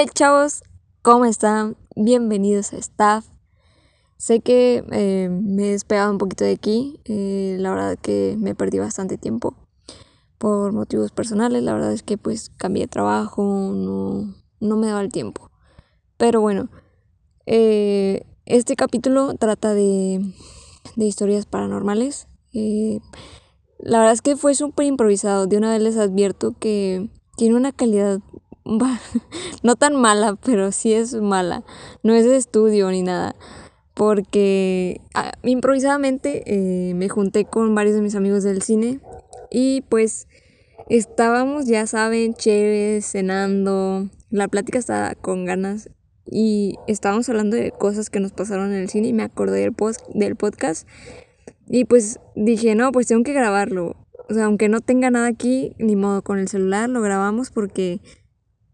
[0.00, 0.62] Hey chavos,
[1.02, 1.76] ¿cómo están?
[1.96, 3.26] Bienvenidos a Staff.
[4.16, 8.54] Sé que eh, me he despegado un poquito de aquí, eh, la verdad que me
[8.54, 9.56] perdí bastante tiempo
[10.38, 15.00] por motivos personales, la verdad es que pues cambié de trabajo, no, no me daba
[15.00, 15.50] el tiempo.
[16.16, 16.68] Pero bueno,
[17.46, 20.20] eh, este capítulo trata de,
[20.94, 22.28] de historias paranormales.
[22.52, 27.72] la verdad es que fue súper improvisado, de una vez les advierto que tiene una
[27.72, 28.20] calidad
[29.62, 31.64] no tan mala, pero sí es mala.
[32.02, 33.34] No es de estudio ni nada.
[33.94, 39.00] Porque ah, improvisadamente eh, me junté con varios de mis amigos del cine
[39.50, 40.28] y pues
[40.88, 44.08] estábamos, ya saben, chéveres, cenando.
[44.30, 45.90] La plática estaba con ganas
[46.30, 49.72] y estábamos hablando de cosas que nos pasaron en el cine y me acordé del,
[49.72, 50.86] post, del podcast
[51.66, 53.96] y pues dije, no, pues tengo que grabarlo.
[54.30, 58.00] O sea, aunque no tenga nada aquí, ni modo, con el celular lo grabamos porque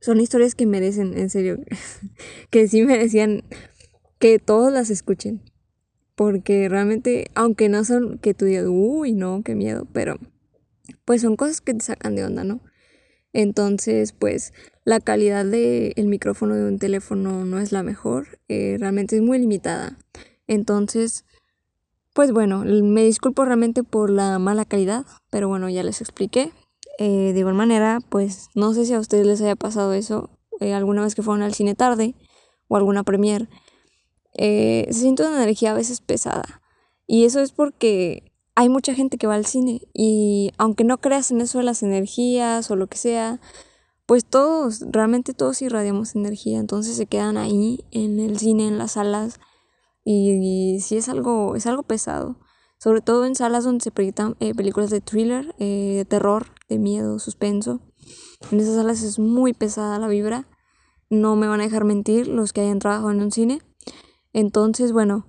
[0.05, 1.57] son historias que merecen, en serio,
[2.51, 3.43] que sí merecían
[4.19, 5.41] que todos las escuchen.
[6.15, 10.19] Porque realmente, aunque no son que tú digas, uy, no, qué miedo, pero
[11.07, 12.61] pues son cosas que te sacan de onda, ¿no?
[13.33, 14.53] Entonces, pues
[14.85, 19.39] la calidad del micrófono de un teléfono no es la mejor, eh, realmente es muy
[19.39, 19.97] limitada.
[20.47, 21.25] Entonces,
[22.13, 26.53] pues bueno, me disculpo realmente por la mala calidad, pero bueno, ya les expliqué.
[26.99, 30.75] Eh, de igual manera, pues no sé si a ustedes les haya pasado eso eh,
[30.75, 32.15] alguna vez que fueron al cine tarde
[32.69, 33.49] o alguna premier.
[34.37, 36.63] Eh, se siente una energía a veces pesada.
[37.07, 41.31] Y eso es porque hay mucha gente que va al cine y aunque no creas
[41.31, 43.41] en eso de las energías o lo que sea,
[44.07, 48.93] pues todos, realmente todos irradiamos energía, entonces se quedan ahí en el cine, en las
[48.93, 49.41] salas
[50.05, 50.31] y,
[50.77, 52.39] y sí es algo, es algo pesado
[52.79, 57.81] sobre todo en salas donde se proyectan películas de thriller, de terror, de miedo, suspenso.
[58.51, 60.47] En esas salas es muy pesada la vibra,
[61.11, 63.61] no me van a dejar mentir los que hayan trabajado en un cine.
[64.33, 65.27] Entonces, bueno,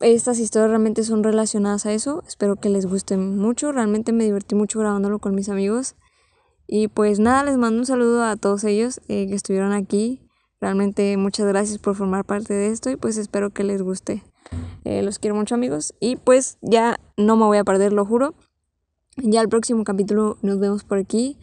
[0.00, 4.54] estas historias realmente son relacionadas a eso, espero que les gusten mucho, realmente me divertí
[4.54, 5.96] mucho grabándolo con mis amigos.
[6.66, 10.20] Y pues nada, les mando un saludo a todos ellos eh, que estuvieron aquí.
[10.60, 14.22] Realmente muchas gracias por formar parte de esto y pues espero que les guste.
[14.84, 15.94] Eh, los quiero mucho amigos.
[16.00, 18.34] Y pues ya no me voy a perder, lo juro.
[19.16, 21.38] Ya el próximo capítulo nos vemos por aquí.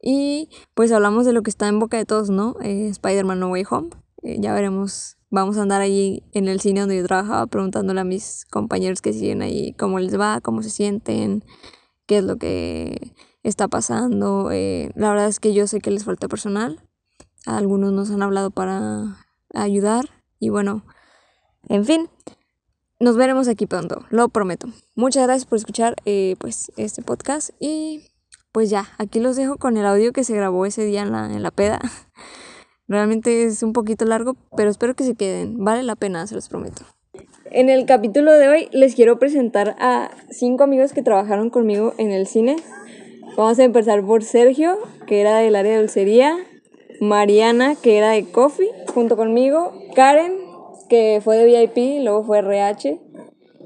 [0.00, 2.56] Y pues hablamos de lo que está en boca de todos, ¿no?
[2.62, 3.90] Eh, Spider-Man No Way Home.
[4.22, 5.16] Eh, ya veremos.
[5.30, 9.12] Vamos a andar ahí en el cine donde yo trabajaba preguntándole a mis compañeros que
[9.12, 11.44] siguen ahí cómo les va, cómo se sienten,
[12.06, 14.50] qué es lo que está pasando.
[14.50, 16.82] la verdad es que yo sé que les falta personal.
[17.46, 20.08] Algunos nos han hablado para ayudar.
[20.38, 20.84] Y bueno,
[21.68, 22.08] en fin,
[23.00, 24.68] nos veremos aquí pronto, lo prometo.
[24.94, 28.02] Muchas gracias por escuchar eh, pues este podcast y
[28.52, 31.26] pues ya, aquí los dejo con el audio que se grabó ese día en la,
[31.26, 31.80] en la peda.
[32.88, 35.62] Realmente es un poquito largo, pero espero que se queden.
[35.62, 36.82] Vale la pena, se los prometo.
[37.50, 42.10] En el capítulo de hoy les quiero presentar a cinco amigos que trabajaron conmigo en
[42.12, 42.56] el cine.
[43.36, 46.36] Vamos a empezar por Sergio, que era del área de dulcería,
[47.00, 50.47] Mariana, que era de coffee, junto conmigo, Karen,
[50.88, 53.00] que fue de VIP, luego fue RH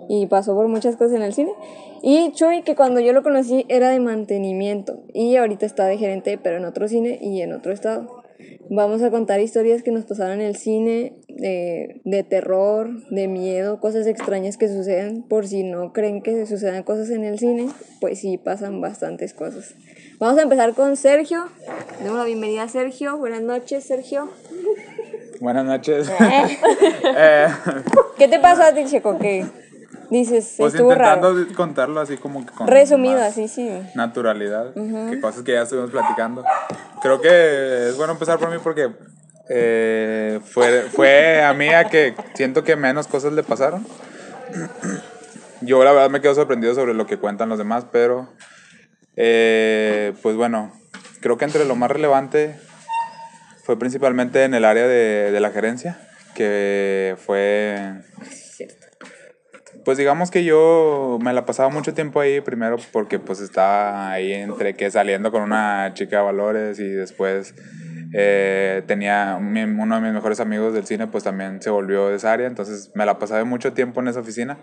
[0.09, 1.53] y pasó por muchas cosas en el cine.
[2.03, 6.37] Y Chuy, que cuando yo lo conocí era de mantenimiento y ahorita está de gerente,
[6.37, 8.23] pero en otro cine y en otro estado.
[8.71, 13.81] Vamos a contar historias que nos pasaron en el cine, de, de terror, de miedo,
[13.81, 15.23] cosas extrañas que suceden.
[15.23, 17.69] Por si no creen que se sucedan cosas en el cine,
[18.01, 19.75] pues sí pasan bastantes cosas.
[20.19, 21.45] Vamos a empezar con Sergio.
[22.03, 23.17] Demos la bienvenida a Sergio.
[23.19, 24.31] Buenas noches, Sergio.
[25.43, 26.09] Buenas noches.
[26.21, 26.59] Eh.
[27.05, 27.49] Eh.
[28.17, 29.19] ¿Qué te pasó a ti, Checo?
[29.19, 29.45] ¿Qué
[30.09, 30.55] dices?
[30.57, 33.69] Pues estuvo intentando contarlo así como que con Resumido, así, sí.
[33.97, 34.73] Naturalidad.
[34.73, 36.45] Que cosas que ya estuvimos platicando.
[37.03, 38.93] Creo que es bueno empezar por mí porque
[39.49, 43.85] eh, fue, fue a mí a que siento que menos cosas le pasaron.
[45.61, 48.29] Yo la verdad me quedo sorprendido sobre lo que cuentan los demás, pero
[49.17, 50.73] pues bueno,
[51.21, 52.57] creo que entre lo más relevante
[53.63, 55.99] fue principalmente en el área de, de la gerencia,
[56.35, 57.93] que fue...
[59.85, 64.33] Pues digamos que yo me la pasaba mucho tiempo ahí, primero porque pues estaba ahí
[64.33, 67.55] entre que saliendo con una chica de valores y después
[68.13, 72.33] eh, tenía uno de mis mejores amigos del cine pues también se volvió de esa
[72.33, 74.59] área, entonces me la pasaba mucho tiempo en esa oficina,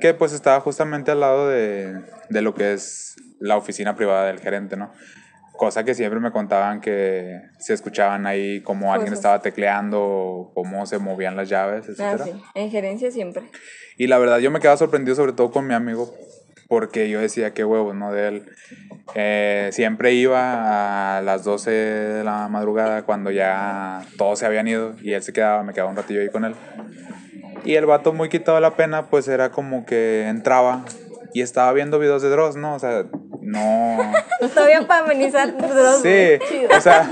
[0.00, 4.40] que pues estaba justamente al lado de, de lo que es la oficina privada del
[4.40, 4.92] gerente, ¿no?
[5.52, 10.98] Cosa que siempre me contaban que se escuchaban ahí como alguien estaba tecleando, cómo se
[10.98, 12.00] movían las llaves, etc.
[12.00, 12.32] Ah, sí.
[12.54, 13.44] En gerencia siempre.
[13.96, 16.14] Y la verdad yo me quedaba sorprendido sobre todo con mi amigo,
[16.68, 18.12] porque yo decía, qué huevos, ¿no?
[18.12, 18.46] De él.
[19.14, 24.94] Eh, siempre iba a las 12 de la madrugada cuando ya todos se habían ido
[25.02, 26.54] y él se quedaba, me quedaba un ratillo ahí con él.
[27.64, 30.84] Y el vato muy quitado de la pena, pues era como que entraba
[31.34, 32.74] y estaba viendo videos de Dross, ¿no?
[32.74, 33.06] O sea,
[33.40, 33.98] no...
[34.54, 36.02] Todavía para amenizar Dross.
[36.02, 36.38] Sí,
[36.76, 37.08] o sea,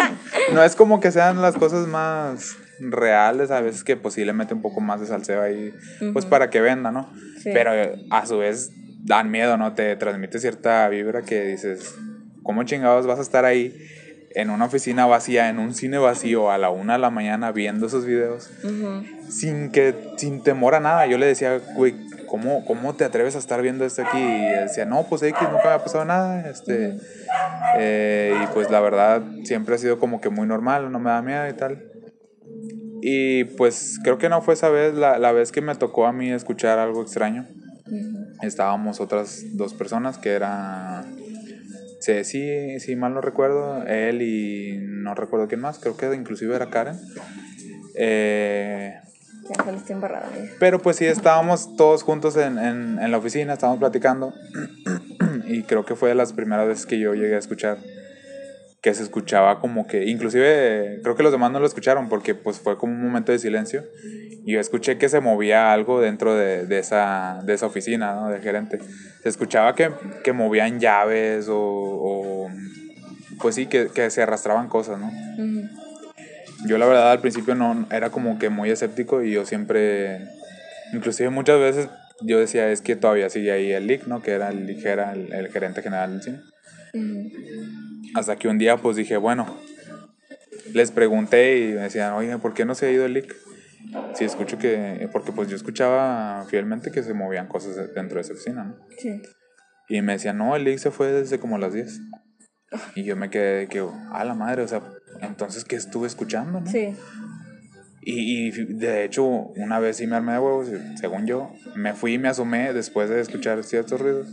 [0.53, 4.81] no es como que sean las cosas más reales, a veces que posiblemente un poco
[4.81, 5.75] más de salseo ahí,
[6.13, 7.13] pues para que venda, ¿no?
[7.45, 7.73] Pero
[8.11, 8.73] a su vez
[9.05, 9.75] dan miedo, ¿no?
[9.75, 11.95] Te transmite cierta vibra que dices,
[12.43, 13.77] ¿cómo chingados vas a estar ahí
[14.35, 17.87] en una oficina vacía, en un cine vacío a la una de la mañana viendo
[17.87, 18.51] esos videos?
[19.29, 21.07] Sin que, sin temor a nada.
[21.07, 21.95] Yo le decía, güey,
[22.31, 24.19] ¿cómo, ¿cómo te atreves a estar viendo esto aquí?
[24.19, 26.49] Y decía, no, pues X, nunca me ha pasado nada.
[26.49, 26.97] Este,
[27.79, 31.21] eh, y pues la verdad, siempre ha sido como que muy normal, no me da
[31.21, 31.85] miedo y tal.
[33.03, 36.13] Y pues creo que no fue esa vez la, la vez que me tocó a
[36.13, 37.47] mí escuchar algo extraño.
[38.43, 41.05] Estábamos otras dos personas que era...
[42.01, 46.57] Sí, sí, sí, mal no recuerdo, él y no recuerdo quién más, creo que inclusive
[46.57, 46.97] era Karen.
[47.95, 48.95] Eh,
[50.59, 54.33] pero pues sí, estábamos todos juntos en, en, en la oficina, estábamos platicando
[55.47, 57.79] y creo que fue de las primeras veces que yo llegué a escuchar
[58.81, 62.59] que se escuchaba como que, inclusive creo que los demás no lo escucharon porque pues
[62.59, 63.85] fue como un momento de silencio
[64.45, 68.31] y yo escuché que se movía algo dentro de, de esa, de esa oficina, ¿no?
[68.31, 68.79] De gerente.
[69.23, 69.91] Se escuchaba que,
[70.25, 72.51] que movían llaves o, o,
[73.39, 75.11] pues sí, que, que, se arrastraban cosas, ¿no?
[76.67, 80.27] Yo la verdad al principio no, era como que muy escéptico y yo siempre,
[80.93, 81.89] inclusive muchas veces
[82.23, 84.23] yo decía es que todavía sigue ahí el LIC, ¿no?
[84.23, 86.41] Que era el, era el, el gerente general del cine.
[88.15, 89.59] Hasta que un día pues dije, bueno,
[90.75, 93.35] les pregunté y me decían, oye, ¿por qué no se ha ido el leak?
[94.15, 98.35] Sí, escucho que, porque pues yo escuchaba fielmente que se movían cosas dentro de esa
[98.35, 98.77] oficina, ¿no?
[98.99, 99.21] Sí.
[99.89, 102.01] Y me decían, no, el leak se fue desde como las 10.
[102.95, 104.83] Y yo me quedé de que, a la madre, o sea,
[105.21, 106.71] entonces, ¿qué estuve escuchando, no?
[106.71, 106.95] Sí.
[108.03, 110.69] Y, y, de hecho, una vez sí me armé de huevos,
[110.99, 114.29] según yo, me fui y me asomé después de escuchar ciertos ruidos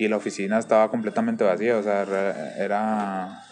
[0.00, 2.06] y la oficina estaba completamente vacía, o sea,
[2.56, 3.42] era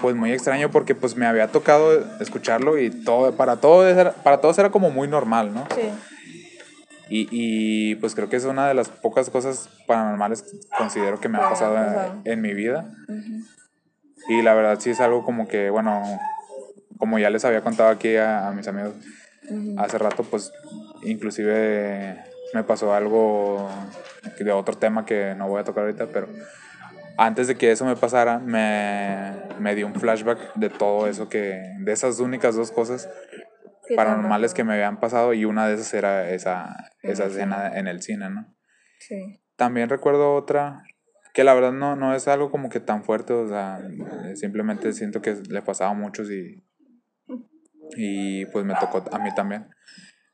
[0.00, 4.40] pues muy extraño porque pues me había tocado escucharlo y todo para todo era, para
[4.40, 5.66] todos era como muy normal, ¿no?
[5.74, 5.90] Sí.
[7.10, 11.28] Y, y, pues creo que es una de las pocas cosas paranormales que considero que
[11.28, 12.90] me ha pasado en, mi vida.
[14.28, 16.02] Y la verdad sí es algo como que, bueno,
[16.98, 18.94] como ya les había contado aquí a, mis amigos
[19.78, 20.52] hace rato, pues
[21.02, 22.18] inclusive
[22.52, 23.68] me pasó algo
[24.38, 26.28] de otro tema que no voy a tocar ahorita, pero
[27.16, 31.62] antes de que eso me pasara, me, me dio un flashback de todo eso que,
[31.78, 33.08] de esas únicas dos cosas
[33.94, 38.02] paranormales que me habían pasado y una de esas era esa, esa escena en el
[38.02, 38.54] cine, ¿no?
[38.98, 39.40] Sí.
[39.56, 40.82] También recuerdo otra
[41.36, 43.86] que la verdad no, no es algo como que tan fuerte, o sea,
[44.36, 46.64] simplemente siento que le pasaba a muchos y,
[47.94, 49.68] y pues me tocó a mí también.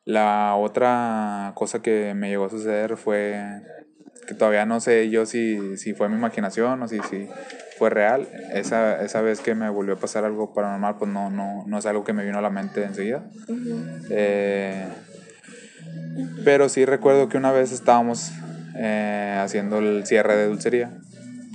[0.05, 3.37] La otra cosa que me llegó a suceder fue
[4.29, 7.29] que todavía no sé yo si, si fue mi imaginación o si, si
[7.79, 8.29] fue real.
[8.53, 11.87] Esa, esa vez que me volvió a pasar algo paranormal, pues no, no, no es
[11.87, 13.25] algo que me vino a la mente enseguida.
[14.09, 14.87] Eh,
[16.45, 18.31] pero sí recuerdo que una vez estábamos
[18.77, 20.91] eh, haciendo el cierre de dulcería.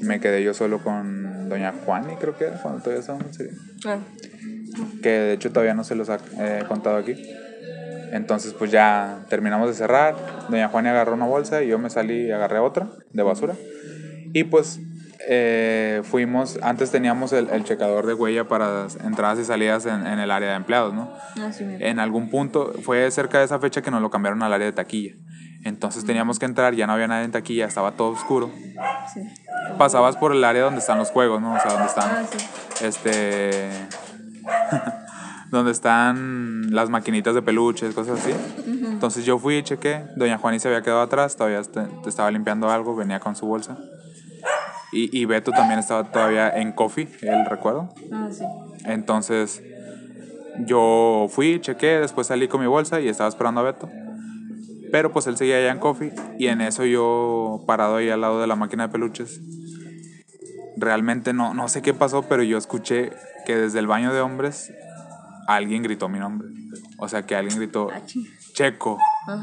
[0.02, 3.60] Me quedé yo solo con doña Juani, creo que era cuando todavía estábamos en dulcería.
[3.86, 4.00] Ah.
[5.02, 6.20] Que de hecho todavía no se los ha
[6.68, 7.16] contado aquí.
[8.12, 10.16] Entonces pues ya terminamos de cerrar,
[10.50, 13.56] doña Juana agarró una bolsa y yo me salí y agarré otra de basura.
[14.34, 14.80] Y pues
[15.28, 20.20] eh, fuimos, antes teníamos el, el, checador de huella para entradas y salidas en, en
[20.20, 21.12] el área de empleados, ¿no?
[21.60, 24.74] En algún punto, fue cerca de esa fecha que nos lo cambiaron al área de
[24.74, 25.14] taquilla.
[25.64, 28.52] Entonces teníamos que entrar, ya no había nadie en taquilla, estaba todo oscuro.
[29.14, 29.22] Sí.
[29.78, 31.54] Pasabas por el área donde están los juegos, ¿no?
[31.54, 32.86] O sea, donde están, ah, sí.
[32.86, 33.70] este...
[35.52, 38.34] donde están las maquinitas de peluches, cosas así.
[38.66, 41.62] Entonces yo fui y chequé, doña Juani se había quedado atrás, todavía
[42.06, 43.78] estaba limpiando algo, venía con su bolsa.
[44.91, 47.89] Y, y Beto también estaba todavía en coffee, el recuerdo.
[48.12, 48.44] Ah, sí.
[48.86, 49.62] Entonces
[50.65, 53.89] yo fui, chequé, después salí con mi bolsa y estaba esperando a Beto.
[54.91, 58.39] Pero pues él seguía allá en coffee y en eso yo parado ahí al lado
[58.39, 59.41] de la máquina de peluches.
[60.77, 63.12] Realmente no, no sé qué pasó, pero yo escuché
[63.46, 64.72] que desde el baño de hombres
[65.48, 66.50] alguien gritó mi nombre.
[66.98, 68.01] O sea, que alguien gritó ah,
[68.53, 68.98] Checo.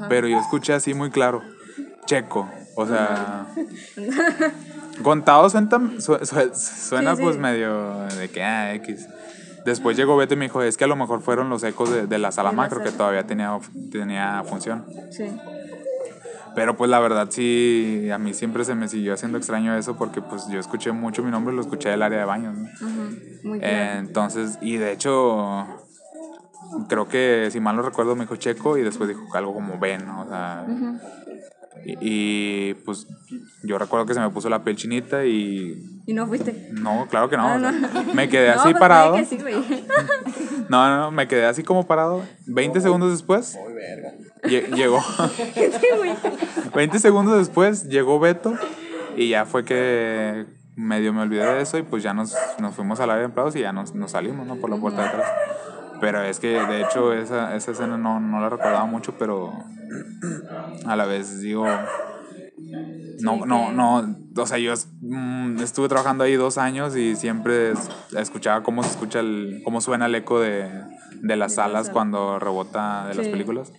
[0.08, 1.42] Pero yo escuché así muy claro,
[2.06, 2.48] Checo.
[2.76, 3.46] O sea,
[5.02, 9.08] contado suena, pues medio de que, ah, X.
[9.64, 12.18] Después llegó Beto y me dijo, es que a lo mejor fueron los ecos de,
[12.18, 13.58] la sala macro que todavía tenía,
[13.90, 14.84] tenía función.
[15.10, 15.24] Sí.
[16.54, 20.22] Pero pues la verdad sí, a mí siempre se me siguió haciendo extraño eso porque
[20.22, 22.68] pues yo escuché mucho mi nombre, lo escuché del área de baños, ¿no?
[23.42, 25.66] Muy Eh, entonces, y de hecho,
[26.88, 30.06] creo que si mal no recuerdo me dijo Checo y después dijo algo como Ben,
[30.06, 30.22] ¿no?
[30.22, 30.64] o sea...
[31.84, 33.06] y, pues
[33.62, 36.00] yo recuerdo que se me puso la piel chinita y...
[36.06, 36.68] Y no fuiste.
[36.72, 37.46] No, claro que no.
[37.48, 38.14] Ah, o sea, no.
[38.14, 39.14] Me quedé No, así pues, parado.
[39.16, 39.54] que sí, güey.
[40.68, 42.22] No, no, no, me quedé así como parado.
[42.46, 43.58] 20 segundos después.
[44.44, 45.00] lle- Llegó.
[45.54, 46.14] Sí, güey.
[46.74, 48.54] 20 segundos después llegó Beto
[49.16, 52.98] y ya fue que medio me olvidé de eso y pues ya nos, nos fuimos
[53.00, 54.56] al área de empleados y ya nos, nos salimos, ¿no?
[54.56, 55.28] Por la puerta de atrás.
[56.04, 59.50] Pero es que de hecho esa, esa escena no, no la recordaba mucho, pero
[60.84, 61.66] a la vez digo...
[63.16, 67.88] No, no, no, o sea, yo mm, estuve trabajando ahí dos años y siempre es-
[68.16, 70.68] escuchaba cómo se escucha el, cómo suena el eco de,
[71.22, 73.72] de las salas cuando rebota de las películas.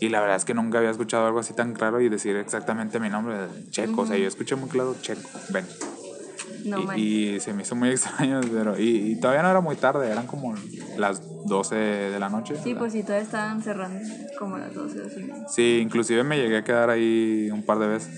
[0.00, 2.98] Y la verdad es que nunca había escuchado algo así tan claro y decir exactamente
[3.00, 3.36] mi nombre,
[3.70, 4.02] Checo.
[4.02, 5.66] O sea, yo escuché muy claro Checo, ven.
[6.64, 8.78] No, y, y se me hizo muy extraño, pero.
[8.78, 10.54] Y, y todavía no era muy tarde, eran como
[10.96, 12.56] las 12 de la noche.
[12.62, 14.00] Sí, pues sí, todavía estaban cerrando
[14.38, 15.30] como las 12 o así.
[15.48, 18.10] Sí, inclusive me llegué a quedar ahí un par de veces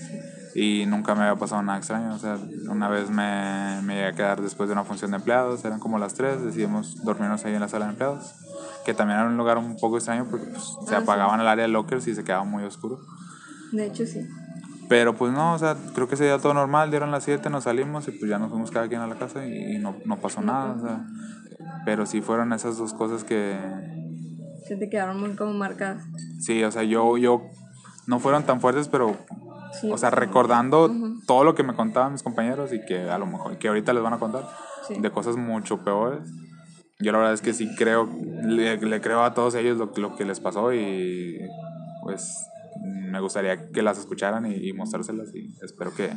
[0.55, 2.15] y nunca me había pasado nada extraño.
[2.15, 2.37] O sea,
[2.69, 5.99] una vez me, me llegué a quedar después de una función de empleados, eran como
[5.99, 8.33] las 3, decidimos dormirnos ahí en la sala de empleados,
[8.85, 11.03] que también era un lugar un poco extraño porque pues, se Ah, sí.
[11.03, 12.99] apagaban el área de lockers y se quedaba muy oscuro.
[13.73, 14.21] De hecho, sí.
[14.89, 17.65] Pero pues no, o sea, creo que ese día todo normal, dieron las 7, nos
[17.65, 20.17] salimos y pues ya nos fuimos cada quien a la casa y, y no, no
[20.17, 20.73] pasó nada.
[20.73, 21.05] O sea,
[21.85, 23.57] pero sí fueron esas dos cosas que,
[24.67, 26.03] Se te quedaron muy como marcadas.
[26.39, 27.41] sí, o sea, yo, yo,
[28.07, 29.15] no fueron tan fuertes, pero
[29.81, 29.91] Sí.
[29.91, 30.89] O sea, recordando
[31.27, 34.01] todo lo que me contaban mis compañeros y que a lo mejor, que ahorita les
[34.01, 34.47] van a contar,
[34.87, 34.95] Sí.
[34.99, 36.21] de cosas mucho peores.
[36.99, 38.09] Yo la verdad es que sí creo,
[38.43, 41.37] le, le creo a todos ellos lo, lo que les pasó y
[42.01, 42.47] pues
[42.83, 46.09] me gustaría que las escucharan y, y mostrárselas y espero que,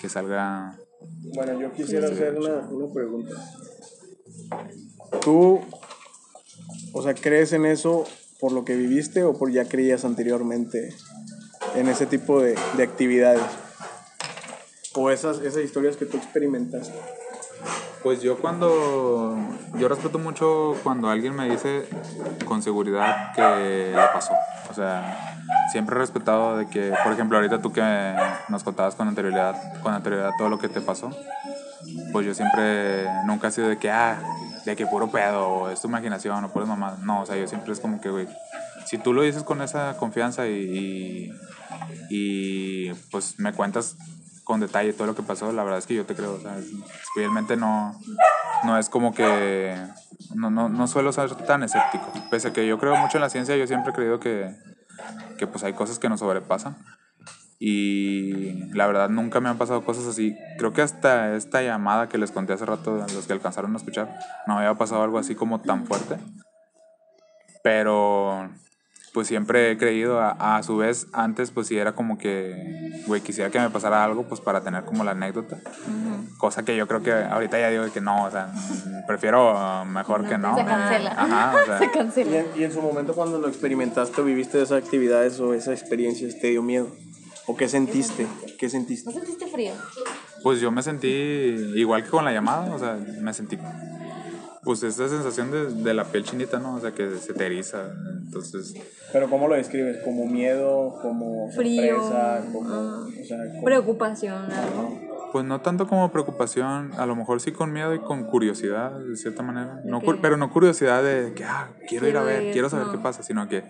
[0.00, 0.78] que salga...
[1.34, 3.34] Bueno, yo quisiera hacer una, una pregunta.
[5.22, 5.60] ¿Tú,
[6.92, 8.06] o sea, crees en eso
[8.40, 10.94] por lo que viviste o por ya creías anteriormente
[11.74, 13.42] en ese tipo de, de actividades?
[14.94, 16.94] O esas, esas historias que tú experimentaste.
[18.04, 19.34] Pues yo cuando,
[19.78, 21.88] yo respeto mucho cuando alguien me dice
[22.44, 24.34] con seguridad que le pasó.
[24.70, 25.40] O sea,
[25.72, 28.14] siempre he respetado de que, por ejemplo, ahorita tú que
[28.50, 31.10] nos contabas con anterioridad, con anterioridad todo lo que te pasó,
[32.12, 34.22] pues yo siempre, nunca he sido de que, ah,
[34.66, 36.98] de que puro pedo, o es tu imaginación, o puras mamás.
[36.98, 38.28] No, o sea, yo siempre es como que, güey,
[38.84, 41.32] si tú lo dices con esa confianza y, y,
[42.10, 43.96] y, pues me cuentas
[44.44, 46.56] con detalle todo lo que pasó, la verdad es que yo te creo, o sea,
[47.56, 47.98] no,
[48.64, 49.74] no es como que,
[50.34, 52.12] no, no, no suelo ser tan escéptico.
[52.30, 54.54] Pese a que yo creo mucho en la ciencia, yo siempre he creído que,
[55.38, 56.76] que pues hay cosas que nos sobrepasan.
[57.58, 60.36] Y la verdad nunca me han pasado cosas así.
[60.58, 63.78] Creo que hasta esta llamada que les conté hace rato, a los que alcanzaron a
[63.78, 64.14] escuchar,
[64.46, 66.16] no había pasado algo así como tan fuerte.
[67.62, 68.50] Pero
[69.14, 73.20] pues siempre he creído, a, a su vez, antes pues sí era como que, güey,
[73.20, 75.56] quisiera que me pasara algo pues para tener como la anécdota.
[76.36, 79.84] Cosa que yo creo que ahorita ya digo que no, o sea, mm, prefiero uh,
[79.84, 80.56] mejor que no.
[80.56, 81.10] Se cancela.
[81.16, 82.38] Ajá, o sea, Se Y cancela.
[82.40, 86.40] en, y en su momento cuando lo experimentaste o viviste esas actividades o esas experiencias,
[86.40, 86.88] ¿te dio miedo?
[87.46, 88.26] ¿O qué sentiste?
[88.58, 89.08] ¿Qué sentiste?
[89.08, 89.74] ¿No sentiste frío?
[90.42, 91.06] Pues yo me sentí
[91.76, 93.58] igual que con la llamada, o sea, me sentí
[94.64, 96.76] pues esa sensación de, de la piel chinita, ¿no?
[96.76, 97.82] O sea, que se te eriza,
[98.22, 98.74] entonces,
[99.12, 99.98] Pero ¿cómo lo describes?
[100.02, 100.98] ¿Como miedo?
[101.02, 102.44] ¿Como Frío, sorpresa?
[102.52, 105.00] Como, ah, o sea, como- Preocupación, algo.
[105.32, 109.16] pues no tanto como preocupación, a lo mejor sí con miedo y con curiosidad, de
[109.16, 112.52] cierta manera, no, pero no curiosidad de que, ah, quiero, ir a Quiero ver, ir,
[112.52, 112.92] quiero saber no.
[112.92, 113.64] qué pasa, sino que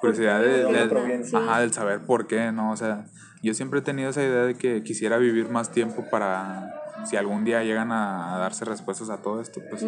[0.00, 1.24] curiosidad de, ¿De?
[1.24, 1.34] Sí.
[1.36, 2.72] ajá, del saber por qué, ¿no?
[2.72, 3.06] O sea,
[3.42, 7.44] yo siempre he tenido esa idea de que quisiera vivir más tiempo para, si algún
[7.44, 9.84] día llegan a, a darse respuestas a todo esto, pues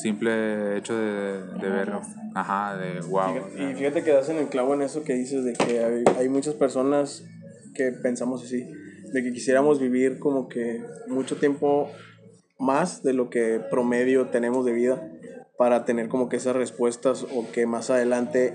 [0.00, 2.00] simple hecho de, de verlo,
[2.34, 3.36] ajá, de wow.
[3.56, 6.28] Y fíjate que das en el clavo en eso que dices de que hay, hay
[6.28, 7.24] muchas personas
[7.74, 8.68] que pensamos así,
[9.12, 11.90] de que quisiéramos vivir como que mucho tiempo
[12.58, 15.08] más de lo que promedio tenemos de vida
[15.56, 18.54] para tener como que esas respuestas o que más adelante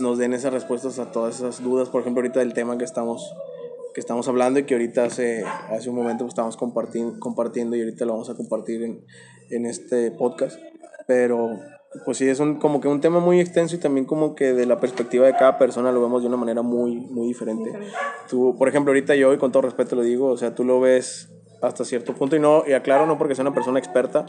[0.00, 3.34] nos den esas respuestas a todas esas dudas, por ejemplo ahorita del tema que estamos
[3.98, 7.80] que estamos hablando y que ahorita hace, hace un momento pues, estamos compartiendo, compartiendo y
[7.80, 9.04] ahorita lo vamos a compartir en,
[9.50, 10.56] en este podcast.
[11.08, 11.50] Pero
[12.04, 14.66] pues sí, es un, como que un tema muy extenso y también como que de
[14.66, 17.72] la perspectiva de cada persona lo vemos de una manera muy, muy diferente.
[18.30, 20.78] Tú, por ejemplo, ahorita yo, y con todo respeto lo digo, o sea, tú lo
[20.78, 24.26] ves hasta cierto punto y no, y aclaro, no porque sea una persona experta,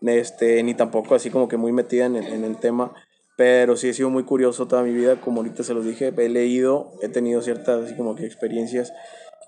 [0.00, 2.92] este, ni tampoco así como que muy metida en en el tema,
[3.36, 6.28] pero sí he sido muy curioso toda mi vida, como ahorita se los dije, he
[6.28, 8.92] leído, he tenido ciertas así como que experiencias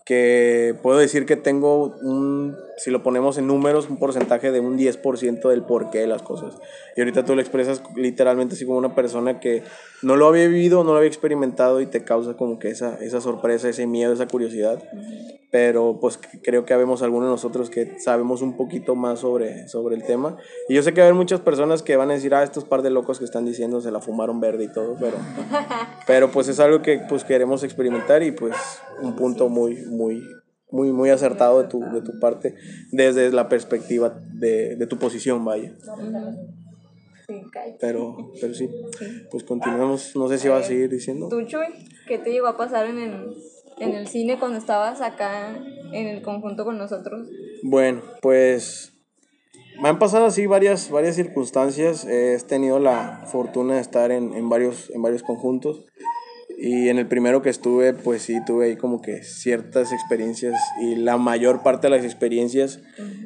[0.04, 4.78] que puedo decir que tengo un, si lo ponemos en números, un porcentaje de un
[4.78, 6.58] 10% del porqué de las cosas.
[6.94, 9.62] Y ahorita tú lo expresas literalmente así como una persona que
[10.02, 13.22] no lo había vivido, no lo había experimentado y te causa como que esa, esa
[13.22, 14.82] sorpresa, ese miedo, esa curiosidad.
[15.50, 19.96] Pero pues creo que habemos algunos de nosotros que sabemos un poquito más sobre, sobre
[19.96, 20.36] el tema.
[20.68, 22.64] Y yo sé que va a haber muchas personas que van a decir, ah, estos
[22.64, 25.16] par de locos que están diciendo se la fumaron verde y todo, pero,
[26.06, 28.54] pero pues es algo que pues queremos experimentar y pues
[29.00, 30.22] un punto muy, muy,
[30.76, 32.54] muy, muy acertado de tu, de tu parte
[32.92, 35.72] desde la perspectiva de, de tu posición, vaya.
[37.80, 38.70] Pero, pero sí,
[39.30, 40.14] pues continuamos.
[40.14, 41.28] No sé si vas a seguir diciendo.
[41.28, 41.66] ¿Tú, Chuy?
[42.06, 43.36] ¿Qué te llegó a pasar en el,
[43.78, 45.56] en el cine cuando estabas acá
[45.92, 47.28] en el conjunto con nosotros?
[47.64, 48.92] Bueno, pues
[49.80, 52.04] me han pasado así varias, varias circunstancias.
[52.04, 55.84] he tenido la fortuna de estar en, en, varios, en varios conjuntos.
[56.58, 60.94] Y en el primero que estuve, pues sí, tuve ahí como que ciertas experiencias y
[60.94, 62.80] la mayor parte de las experiencias,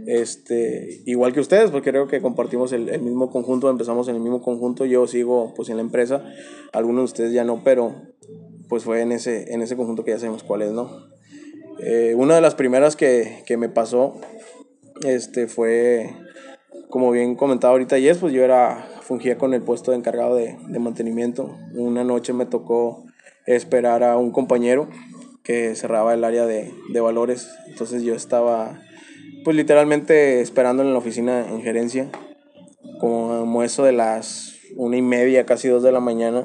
[0.07, 4.21] este, igual que ustedes, porque creo que compartimos el, el, mismo conjunto, empezamos en el
[4.21, 6.25] mismo conjunto, yo sigo pues en la empresa,
[6.73, 7.95] algunos de ustedes ya no, pero
[8.69, 10.91] pues fue en ese, en ese conjunto que ya sabemos cuál es, ¿no?
[11.79, 14.21] Eh, una de las primeras que, que me pasó,
[15.07, 16.11] este, fue,
[16.89, 20.59] como bien comentado ahorita Yes, pues yo era, fungía con el puesto de encargado de,
[20.67, 23.05] de mantenimiento, una noche me tocó
[23.57, 24.89] esperar a un compañero
[25.43, 27.49] que cerraba el área de, de, valores.
[27.69, 28.81] Entonces yo estaba,
[29.45, 32.09] pues literalmente esperando en la oficina en gerencia,
[33.01, 36.45] como eso de las una y media, casi dos de la mañana,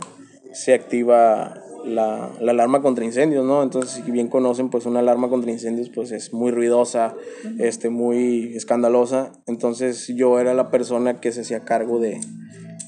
[0.54, 3.62] se activa la, la, alarma contra incendios, ¿no?
[3.62, 7.14] Entonces, si bien conocen, pues una alarma contra incendios, pues es muy ruidosa,
[7.60, 9.32] este, muy escandalosa.
[9.46, 12.20] Entonces, yo era la persona que se hacía cargo de,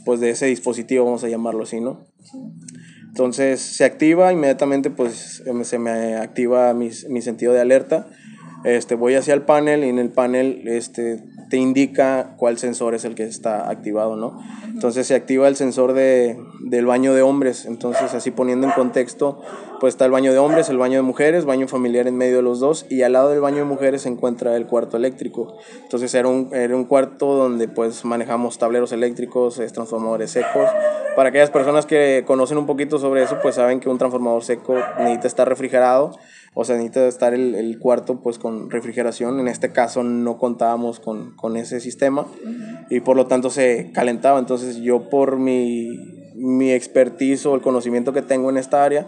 [0.05, 2.07] pues, de ese dispositivo, vamos a llamarlo así, ¿no?
[3.07, 8.07] Entonces se activa, inmediatamente pues se me activa mi, mi sentido de alerta.
[8.63, 13.05] Este, voy hacia el panel y en el panel este, te indica cuál sensor es
[13.05, 14.41] el que está activado, ¿no?
[14.65, 19.41] Entonces se activa el sensor de, del baño de hombres, entonces así poniendo en contexto,
[19.79, 22.41] pues está el baño de hombres, el baño de mujeres, baño familiar en medio de
[22.41, 25.57] los dos y al lado del baño de mujeres se encuentra el cuarto eléctrico.
[25.83, 30.69] Entonces era un, era un cuarto donde pues manejamos tableros eléctricos, transformadores secos.
[31.15, 34.75] Para aquellas personas que conocen un poquito sobre eso, pues saben que un transformador seco
[34.99, 36.11] necesita estar refrigerado
[36.59, 39.39] o sea, necesita estar el, el, cuarto pues con refrigeración.
[39.39, 42.25] En este caso no contábamos con, con ese sistema
[42.89, 44.39] y por lo tanto se calentaba.
[44.39, 45.99] Entonces yo por mi,
[46.33, 49.07] mi expertise o el conocimiento que tengo en esta área,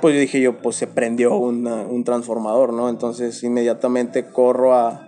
[0.00, 2.88] pues yo dije yo, pues se prendió una, un transformador, ¿no?
[2.88, 5.06] Entonces inmediatamente corro a,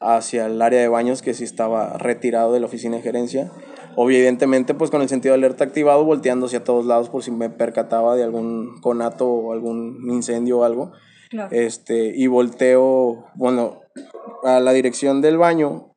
[0.00, 3.52] hacia el área de baños que sí estaba retirado de la oficina de gerencia.
[3.96, 7.50] Evidentemente, pues con el sentido de alerta activado, volteando hacia todos lados por si me
[7.50, 10.92] percataba de algún conato o algún incendio o algo.
[11.50, 13.80] Este, y volteo, bueno,
[14.44, 15.94] a la dirección del baño,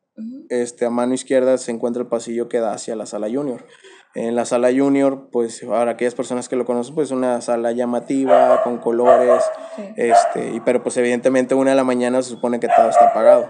[0.48, 3.64] este, a mano izquierda se encuentra el pasillo que da hacia la sala junior.
[4.14, 8.62] En la sala junior, pues para aquellas personas que lo conocen, pues una sala llamativa,
[8.62, 9.42] con colores,
[9.74, 9.82] sí.
[9.96, 13.48] este, y, pero pues evidentemente una de la mañana se supone que todo está apagado.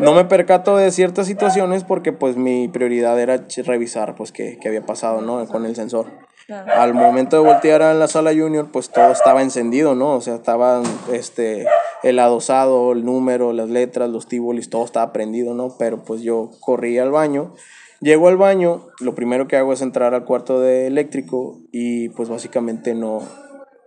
[0.00, 4.68] No me percato de ciertas situaciones porque pues mi prioridad era revisar pues qué, qué
[4.68, 5.46] había pasado, ¿no?
[5.46, 6.06] Con el sensor.
[6.48, 10.14] Al momento de voltear a la sala junior, pues todo estaba encendido, ¿no?
[10.14, 10.82] O sea, estaba
[11.12, 11.66] este,
[12.02, 15.76] el adosado, el número, las letras, los tíbolis, todo estaba prendido, ¿no?
[15.78, 17.54] Pero pues yo corrí al baño
[18.00, 22.30] Llego al baño, lo primero que hago es entrar al cuarto de eléctrico y pues
[22.30, 23.20] básicamente no,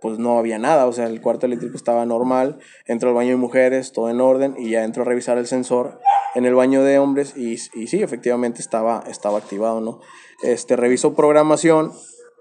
[0.00, 3.36] pues no había nada, o sea, el cuarto eléctrico estaba normal, entro al baño de
[3.36, 5.98] mujeres, todo en orden y ya entro a revisar el sensor
[6.36, 10.00] en el baño de hombres y, y sí, efectivamente estaba, estaba activado, ¿no?
[10.44, 11.92] Este, reviso programación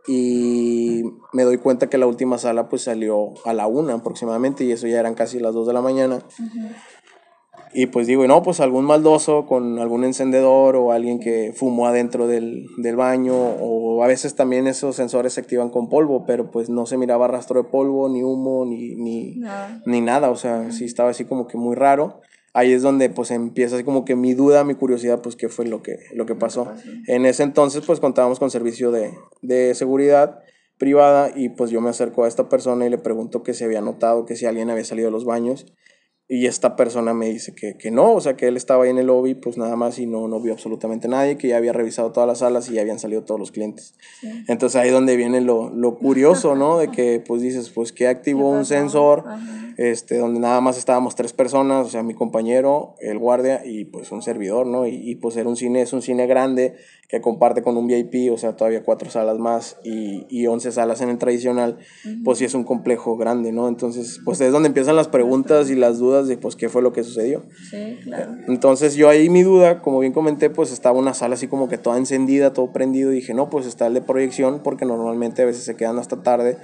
[0.07, 4.71] y me doy cuenta que la última sala pues salió a la una aproximadamente y
[4.71, 6.19] eso ya eran casi las dos de la mañana.
[6.38, 6.69] Uh.
[7.73, 12.27] Y pues digo, no, pues algún maldoso con algún encendedor o alguien que fumó adentro
[12.27, 16.69] del, del, baño o a veces también esos sensores se activan con polvo, pero pues
[16.69, 19.49] no se miraba rastro de polvo, ni humo, ni, ni, no.
[19.88, 22.21] ni nada, o sea, sí estaba así como que muy raro.
[22.53, 25.65] Ahí es donde pues empieza así como que mi duda, mi curiosidad, pues qué fue
[25.65, 26.71] lo que, lo que pasó.
[27.07, 30.39] En ese entonces pues contábamos con servicio de, de seguridad
[30.77, 33.81] privada y pues yo me acerco a esta persona y le pregunto que se había
[33.81, 35.65] notado que si alguien había salido de los baños
[36.34, 38.98] y esta persona me dice que, que, no, o sea, que él estaba ahí en
[38.98, 42.12] el lobby, pues nada más y no, no vio absolutamente nadie, que ya había revisado
[42.12, 43.93] todas las salas y ya habían salido todos los clientes.
[44.19, 44.30] Sí.
[44.48, 46.80] Entonces ahí donde viene lo, lo curioso, ¿no?
[46.80, 49.26] De que pues dices, pues que activó un sensor,
[49.78, 54.12] este, donde nada más estábamos tres personas, o sea, mi compañero, el guardia y pues
[54.12, 54.88] un servidor, ¿no?
[54.88, 56.74] Y, y pues era un cine, es un cine grande
[57.13, 61.00] que comparte con un VIP, o sea, todavía cuatro salas más y, y 11 salas
[61.02, 61.78] en el tradicional,
[62.24, 63.67] pues sí es un complejo grande, ¿no?
[63.67, 66.93] Entonces, pues es donde empiezan las preguntas y las dudas de, pues, qué fue lo
[66.93, 67.43] que sucedió.
[67.69, 68.33] Sí, claro.
[68.47, 71.77] Entonces yo ahí mi duda, como bien comenté, pues estaba una sala así como que
[71.77, 75.45] toda encendida, todo prendido, y dije, no, pues está el de proyección, porque normalmente a
[75.45, 76.57] veces se quedan hasta tarde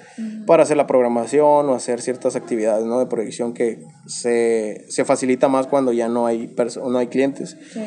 [0.45, 2.99] para hacer la programación o hacer ciertas actividades, ¿no?
[2.99, 6.55] De proyección que se, se facilita más cuando ya no hay,
[6.87, 7.57] no hay clientes.
[7.71, 7.81] Sí.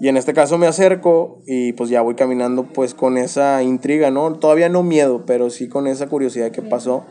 [0.00, 4.10] Y en este caso me acerco y pues ya voy caminando pues con esa intriga,
[4.10, 4.32] ¿no?
[4.32, 7.04] Todavía no miedo, pero sí con esa curiosidad qué pasó,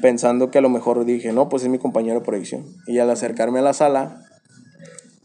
[0.00, 2.64] pensando que a lo mejor dije, no, pues es mi compañero de proyección.
[2.86, 4.24] Y al acercarme a la sala,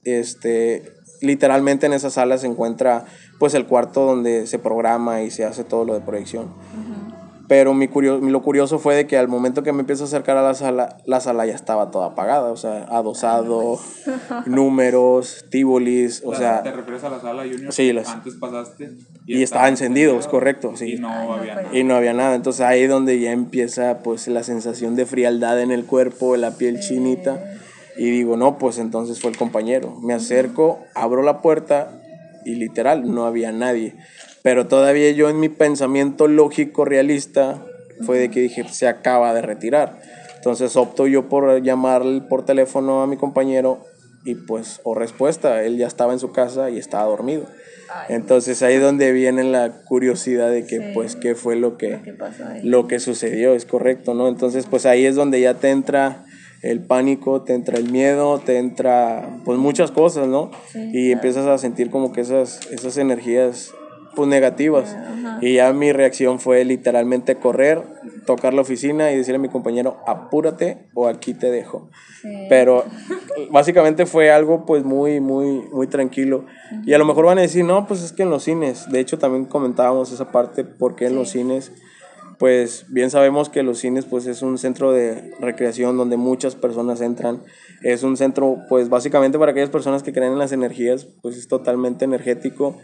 [0.03, 0.83] este,
[1.21, 3.05] literalmente en esa sala se encuentra
[3.39, 6.47] pues el cuarto donde se programa y se hace todo lo de proyección.
[7.47, 10.37] Pero mi curio- lo curioso fue de que al momento que me empiezo a acercar
[10.37, 13.79] a la sala, la sala ya estaba toda apagada, o sea, adosado,
[14.45, 17.73] números, tíbolis, o sea, ¿Te refieres a la sala Junior?
[17.73, 18.91] Sí, las- Antes pasaste.
[19.25, 20.93] y estaba encendido, es correcto, sí.
[20.93, 21.69] Y no había nada.
[21.77, 25.71] Y no había nada, entonces ahí donde ya empieza pues la sensación de frialdad en
[25.71, 27.43] el cuerpo, la piel chinita,
[27.97, 29.95] y digo, no, pues entonces fue el compañero.
[30.01, 31.91] Me acerco, abro la puerta
[32.45, 33.95] y literal, no había nadie.
[34.43, 37.65] Pero todavía yo en mi pensamiento lógico, realista,
[38.05, 39.99] fue de que dije, se acaba de retirar.
[40.35, 43.85] Entonces opto yo por llamar por teléfono a mi compañero
[44.25, 47.45] y pues, o respuesta, él ya estaba en su casa y estaba dormido.
[48.09, 50.85] Entonces ahí es donde viene la curiosidad de que Sí.
[50.93, 51.99] pues qué fue lo que,
[52.63, 54.27] lo que sucedió, es correcto, ¿no?
[54.27, 56.25] Entonces pues ahí es donde ya te entra
[56.61, 60.51] el pánico, te entra el miedo, te entra pues muchas cosas, ¿no?
[60.73, 63.73] y empiezas a sentir como que esas, esas energías
[64.15, 64.95] pues negativas.
[65.41, 67.83] Y ya mi reacción fue literalmente correr,
[68.25, 71.89] tocar la oficina y decirle a mi compañero, apúrate o aquí te dejo.
[72.49, 72.85] Pero
[73.51, 76.45] básicamente fue algo pues muy, muy, muy tranquilo.
[76.85, 78.99] Y a lo mejor van a decir, no, pues es que en los cines, de
[78.99, 81.71] hecho también comentábamos esa parte, porque en los cines,
[82.43, 86.99] pues bien sabemos que los cines pues es un centro de recreación donde muchas personas
[86.99, 87.41] entran.
[87.83, 91.47] Es un centro pues básicamente para aquellas personas que creen en las energías, pues es
[91.47, 92.75] totalmente energético.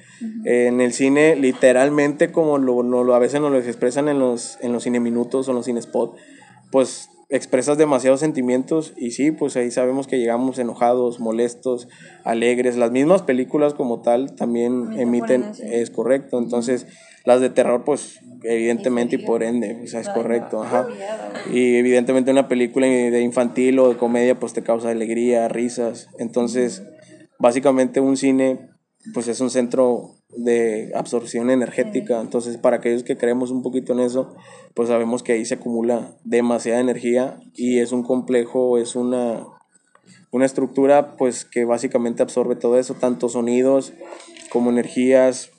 [0.45, 4.57] en el cine literalmente como lo, no, lo- a veces nos lo expresan en los,
[4.61, 6.15] en los cine minutos o en los cine spot,
[6.71, 11.87] pues expresas demasiados sentimientos y sí, pues ahí sabemos que llegamos enojados, molestos,
[12.23, 12.75] alegres.
[12.75, 16.39] Las mismas películas como tal también También te emiten, es correcto.
[16.39, 16.87] Entonces,
[17.25, 20.63] las de terror, pues evidentemente y por ende, o sea, es correcto.
[20.63, 20.87] Ajá.
[21.53, 26.09] Y evidentemente una película de infantil o de comedia, pues te causa alegría, risas.
[26.17, 26.83] Entonces,
[27.37, 28.69] básicamente un cine,
[29.13, 32.19] pues es un centro de absorción energética.
[32.21, 34.35] Entonces, para aquellos que creemos un poquito en eso,
[34.73, 39.45] pues sabemos que ahí se acumula demasiada energía y es un complejo, es una,
[40.31, 43.93] una estructura pues que básicamente absorbe todo eso, tanto sonidos
[44.49, 45.51] como energías.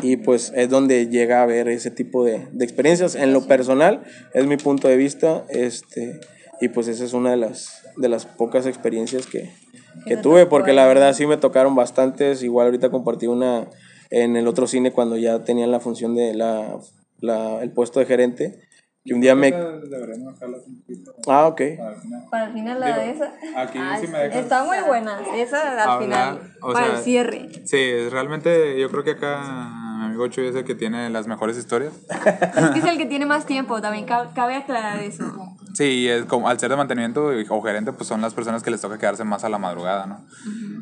[0.00, 3.16] Y pues es donde llega a haber ese tipo de, de experiencias.
[3.16, 5.44] En lo personal, es mi punto de vista.
[5.48, 6.20] Este,
[6.60, 9.50] y pues esa es una de las, de las pocas experiencias que,
[10.06, 12.42] que tuve, porque la verdad sí me tocaron bastantes.
[12.42, 13.68] Igual ahorita compartí una
[14.10, 16.76] en el otro cine cuando ya tenían la función de la,
[17.20, 18.60] la- el puesto de gerente.
[19.04, 19.50] Que un día me...
[19.50, 21.62] Deberíamos dejarlas un poquito Ah, ok.
[22.30, 22.80] para el final.
[22.80, 23.32] La de esa.
[23.56, 25.20] aquí Ah, sí me dejas Está muy buena.
[25.34, 26.54] Esa al hablar, final.
[26.60, 27.48] o para sea, el cierre.
[27.64, 29.70] Sí, realmente yo creo que acá
[30.26, 31.92] Chuy es el que tiene las mejores historias.
[32.56, 33.80] Es que es el que tiene más tiempo.
[33.80, 35.24] También ca- cabe aclarar eso.
[35.74, 38.80] Sí, es como al ser de mantenimiento o gerente, pues son las personas que les
[38.80, 40.24] toca quedarse más a la madrugada, ¿no?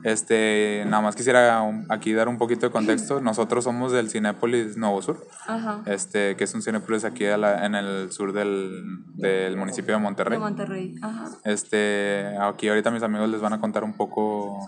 [0.04, 3.20] Este, nada más quisiera aquí dar un poquito de contexto.
[3.22, 5.82] Nosotros somos del Cinépolis Nuevo Sur, Ajá.
[5.86, 8.82] este, que es un Cinépolis aquí a la- en el sur del,
[9.14, 10.38] del municipio de Monterrey.
[10.38, 10.94] De Monterrey.
[11.02, 11.28] Ajá.
[11.44, 14.58] Este, aquí ahorita mis amigos les van a contar un poco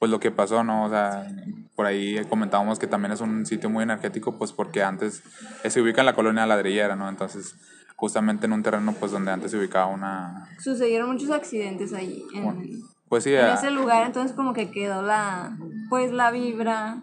[0.00, 0.86] pues lo que pasó, ¿no?
[0.86, 1.28] O sea,
[1.76, 5.22] por ahí comentábamos que también es un sitio muy energético, pues porque antes
[5.68, 7.08] se ubica en la colonia ladrillera, ¿no?
[7.08, 7.54] Entonces,
[7.96, 12.24] justamente en un terreno pues donde antes se ubicaba una Sucedieron muchos accidentes ahí.
[12.34, 14.06] En, pues sí, en a- ese lugar.
[14.06, 15.54] Entonces, como que quedó la.
[15.90, 17.02] Pues la vibra.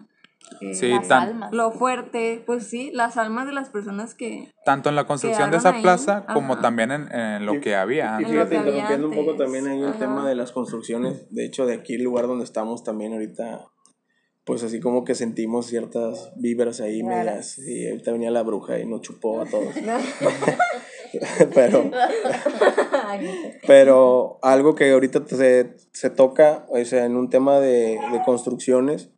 [0.60, 1.52] Eh, Sí, las tan- almas.
[1.52, 2.42] Lo fuerte.
[2.46, 4.52] Pues sí, las almas de las personas que.
[4.64, 6.62] tanto en la construcción de esa ahí, plaza como ajá.
[6.62, 8.26] también en, en lo que había Y antes.
[8.28, 9.44] Lo fíjate, interrumpiendo un poco antes.
[9.44, 11.26] también ahí el tema de las construcciones.
[11.32, 13.66] De hecho, de aquí el lugar donde estamos también ahorita,
[14.44, 17.58] pues así como que sentimos ciertas vibras ahí medias.
[17.58, 19.74] Y ahorita venía la bruja y nos chupó a todos.
[21.54, 21.90] pero,
[23.66, 29.10] pero algo que ahorita se, se toca, o sea, en un tema de, de construcciones,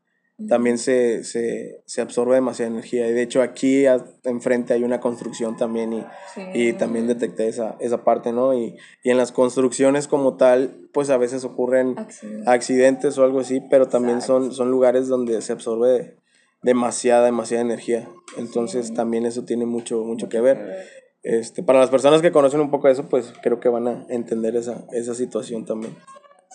[0.49, 3.07] también se, se, se absorbe demasiada energía.
[3.09, 6.43] Y de hecho aquí a- enfrente hay una construcción también y, Sí.
[6.55, 8.55] y también detecté esa, esa parte, ¿no?
[8.55, 12.49] Y, y en las construcciones como tal, pues a veces ocurren Accidentes.
[12.49, 16.17] accidentes o algo así, pero también son, son lugares donde se absorbe
[16.63, 18.09] demasiada, demasiada energía.
[18.37, 20.87] Entonces también eso tiene mucho, mucho que ver.
[21.23, 24.07] Este, para las personas que conocen un poco de eso, pues creo que van a
[24.09, 25.95] entender esa, esa situación también.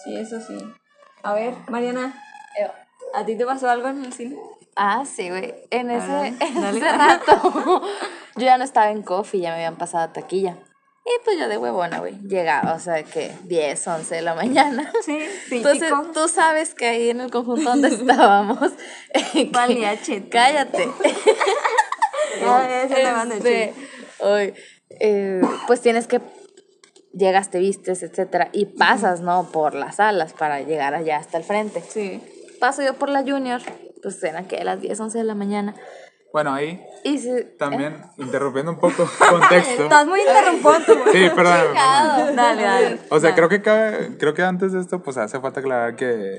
[0.03, 0.57] Sí, eso sí.
[1.23, 2.15] A ver, Mariana,
[3.15, 4.37] ¿a ti te pasó algo en el cine?
[4.75, 5.53] Ah, sí, güey.
[5.71, 7.81] En ese, en ese rato,
[8.35, 10.57] yo ya no estaba en coffee, ya me habían pasado a taquilla.
[11.07, 12.17] Y pues yo de huevona, güey.
[12.27, 14.91] Llegaba, o sea, que 10, 11 de la mañana.
[15.03, 15.17] Sí,
[15.51, 16.11] Entonces, típico.
[16.13, 18.71] tú sabes que ahí en el conjunto donde estábamos.
[19.33, 20.29] que- Paliachete.
[20.29, 20.89] Cállate.
[23.37, 23.73] Este,
[24.23, 24.53] ay,
[24.99, 26.21] eh, pues tienes que
[27.13, 29.49] llegas, te vistes, etcétera, y pasas, ¿no?
[29.51, 31.81] Por las salas para llegar allá hasta el frente.
[31.81, 32.21] Sí.
[32.59, 33.61] Paso yo por la Junior,
[34.01, 35.75] pues eran que las 10, 11 de la mañana.
[36.33, 39.83] Bueno, ahí Y si, también, interrumpiendo un poco contexto.
[39.83, 41.11] Estás muy interrumpante, güey.
[41.13, 42.35] Sí, perdóname.
[42.35, 42.99] Dale, dale.
[43.09, 46.37] O sea, creo que cabe- creo que antes de esto, pues hace falta aclarar que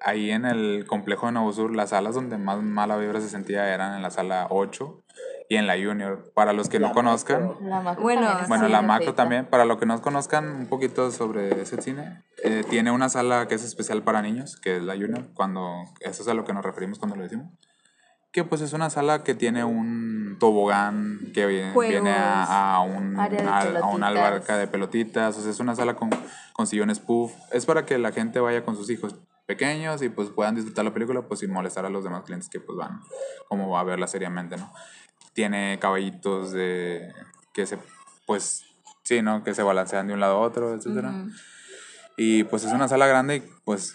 [0.00, 3.72] ahí en el complejo de Nuevo Sur, las salas donde más mala vibra se sentía
[3.72, 5.02] eran en la sala 8
[5.48, 6.32] y en la Junior.
[6.34, 9.86] Para los que no conozcan, la macro Bueno, bueno, la macro también, para los que
[9.86, 14.22] no conozcan un poquito sobre ese cine, eh, tiene una sala que es especial para
[14.22, 17.22] niños, que es la Junior, cuando, eso es a lo que nos referimos cuando lo
[17.22, 17.52] decimos.
[18.32, 21.90] Que pues es una sala que tiene un tobogán que viene, Juegos.
[21.90, 23.24] viene a, a un, a,
[23.60, 26.10] a una alberca de pelotitas, o sea, es una sala con,
[26.52, 27.32] con sillones puff.
[27.52, 30.92] Es para que la gente vaya con sus hijos pequeños y pues puedan disfrutar la
[30.92, 33.00] película pues sin molestar a los demás clientes que pues van
[33.48, 34.70] como va a verla seriamente, ¿no?
[35.36, 37.12] Tiene caballitos de
[37.52, 37.78] que se
[38.26, 38.64] pues
[39.04, 39.44] sí, ¿no?
[39.44, 41.12] Que se balancean de un lado a otro, etcétera.
[42.16, 43.94] Y pues es una sala grande y pues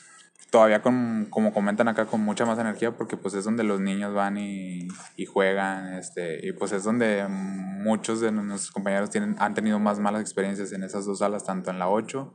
[0.52, 4.14] todavía con, como comentan acá, con mucha más energía porque pues es donde los niños
[4.14, 9.56] van y, y juegan, este, y pues es donde muchos de nuestros compañeros tienen, han
[9.56, 12.34] tenido más malas experiencias en esas dos salas, tanto en la 8,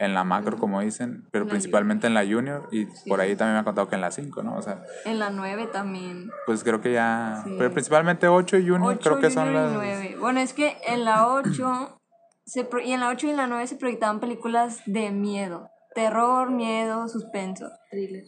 [0.00, 3.52] en la macro, como dicen, pero la principalmente en la junior y por ahí también
[3.54, 4.56] me han contado que en la 5, ¿no?
[4.56, 6.30] O sea, En la 9 también.
[6.46, 7.54] pues creo que ya, Sí.
[7.58, 9.72] pero principalmente 8 y junior Ocho, creo que son Junior y las...
[9.76, 10.16] nueve.
[10.18, 12.00] Bueno, es que en la 8
[12.46, 15.68] se pro- y en la 8 y en la 9 se proyectaban películas de miedo.
[15.94, 17.66] Terror, miedo, suspenso.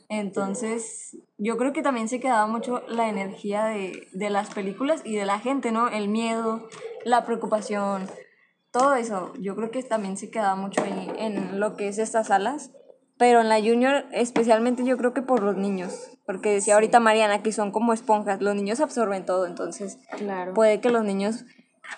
[0.08, 5.16] Entonces, yo creo que también se quedaba mucho la energía de, de las películas y
[5.16, 5.88] de la gente, ¿no?
[5.88, 6.68] El miedo,
[7.04, 8.06] la preocupación,
[8.72, 9.32] todo eso.
[9.38, 12.70] Yo creo que también se quedaba mucho ahí en lo que es estas salas.
[13.18, 16.10] Pero en la junior, especialmente yo creo que por los niños.
[16.26, 18.40] Porque decía ahorita Mariana que son como esponjas.
[18.42, 20.54] Los niños absorben todo, entonces Claro.
[20.54, 21.44] puede que los niños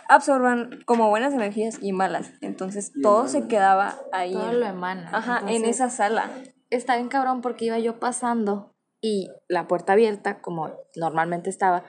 [0.08, 2.32] absorban como buenas energías y malas.
[2.40, 4.32] Entonces todo se quedaba ahí.
[4.32, 5.08] Todo en- lo emana.
[5.12, 6.30] Ajá, en Entonces, esa sala.
[6.70, 11.84] Está bien cabrón porque iba yo pasando y la puerta abierta, como normalmente estaba,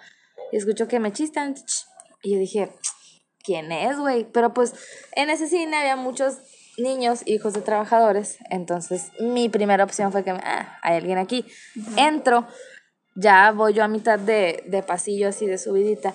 [0.52, 1.56] y escucho que me chistan.
[1.56, 1.86] ch,
[2.22, 2.72] Y yo dije,
[3.46, 4.26] ¿quién es, güey?
[4.26, 4.74] Pero pues
[5.14, 6.38] en ese cine había muchos
[6.78, 8.38] niños, hijos de trabajadores.
[8.50, 11.46] Entonces mi primera opción fue que, ah, hay alguien aquí.
[11.98, 12.48] Entro,
[13.16, 16.14] ya voy yo a mitad de, de pasillo así de subidita.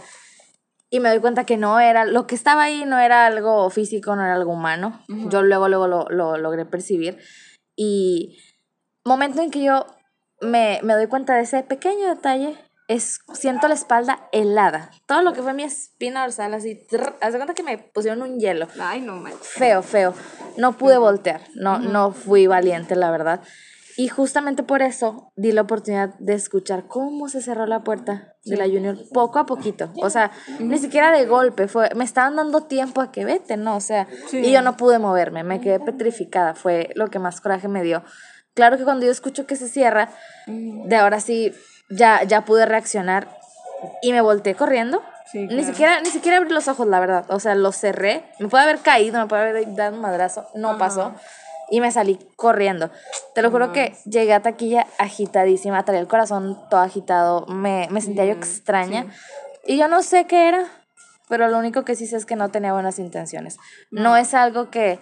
[0.92, 4.16] Y me doy cuenta que no era, lo que estaba ahí no era algo físico,
[4.16, 5.00] no era algo humano.
[5.30, 7.18] Yo luego, luego lo, lo logré percibir.
[7.76, 8.36] Y
[9.04, 9.86] momento en que yo
[10.40, 12.56] me, me doy cuenta de ese pequeño detalle,
[12.90, 14.90] es, siento la espalda helada.
[15.07, 18.20] Todo lo que fue mi espina dorsal, así, trrr, haz de cuenta que me pusieron
[18.20, 18.66] un hielo.
[18.81, 19.46] Ay, no manches.
[19.46, 20.12] Feo, feo.
[20.57, 23.42] No pude voltear, no, no fui valiente, la verdad.
[23.96, 28.57] Y justamente por eso di la oportunidad de escuchar cómo se cerró la puerta de
[28.57, 29.92] la Junior poco a poquito.
[30.03, 33.76] O sea, ni siquiera de golpe, fue, me estaban dando tiempo a que vete, ¿no?
[33.76, 37.68] O sea, y yo no pude moverme, me quedé petrificada, fue lo que más coraje
[37.68, 38.03] me dio.
[38.55, 40.11] Claro que cuando yo escucho que se cierra,
[40.46, 41.53] de ahora sí,
[41.90, 43.29] ya, ya pude reaccionar
[44.03, 45.03] y me volteé corriendo.
[45.31, 47.24] Sí, Ni siquiera, ni siquiera abrí los ojos, la verdad.
[47.29, 48.24] O sea, los cerré.
[48.38, 50.46] Me puede haber caído, me puede haber dado un madrazo.
[50.55, 51.14] No pasó.
[51.70, 52.90] Y me salí corriendo.
[53.33, 55.85] Te lo juro que llegué a taquilla agitadísima.
[55.85, 57.46] Traía el corazón todo agitado.
[57.46, 59.07] Me, me sentía yo extraña.
[59.64, 60.66] Y yo no sé qué era.
[61.29, 63.57] Pero lo único que sí sé es que no tenía buenas intenciones.
[63.92, 64.98] No, es algo que,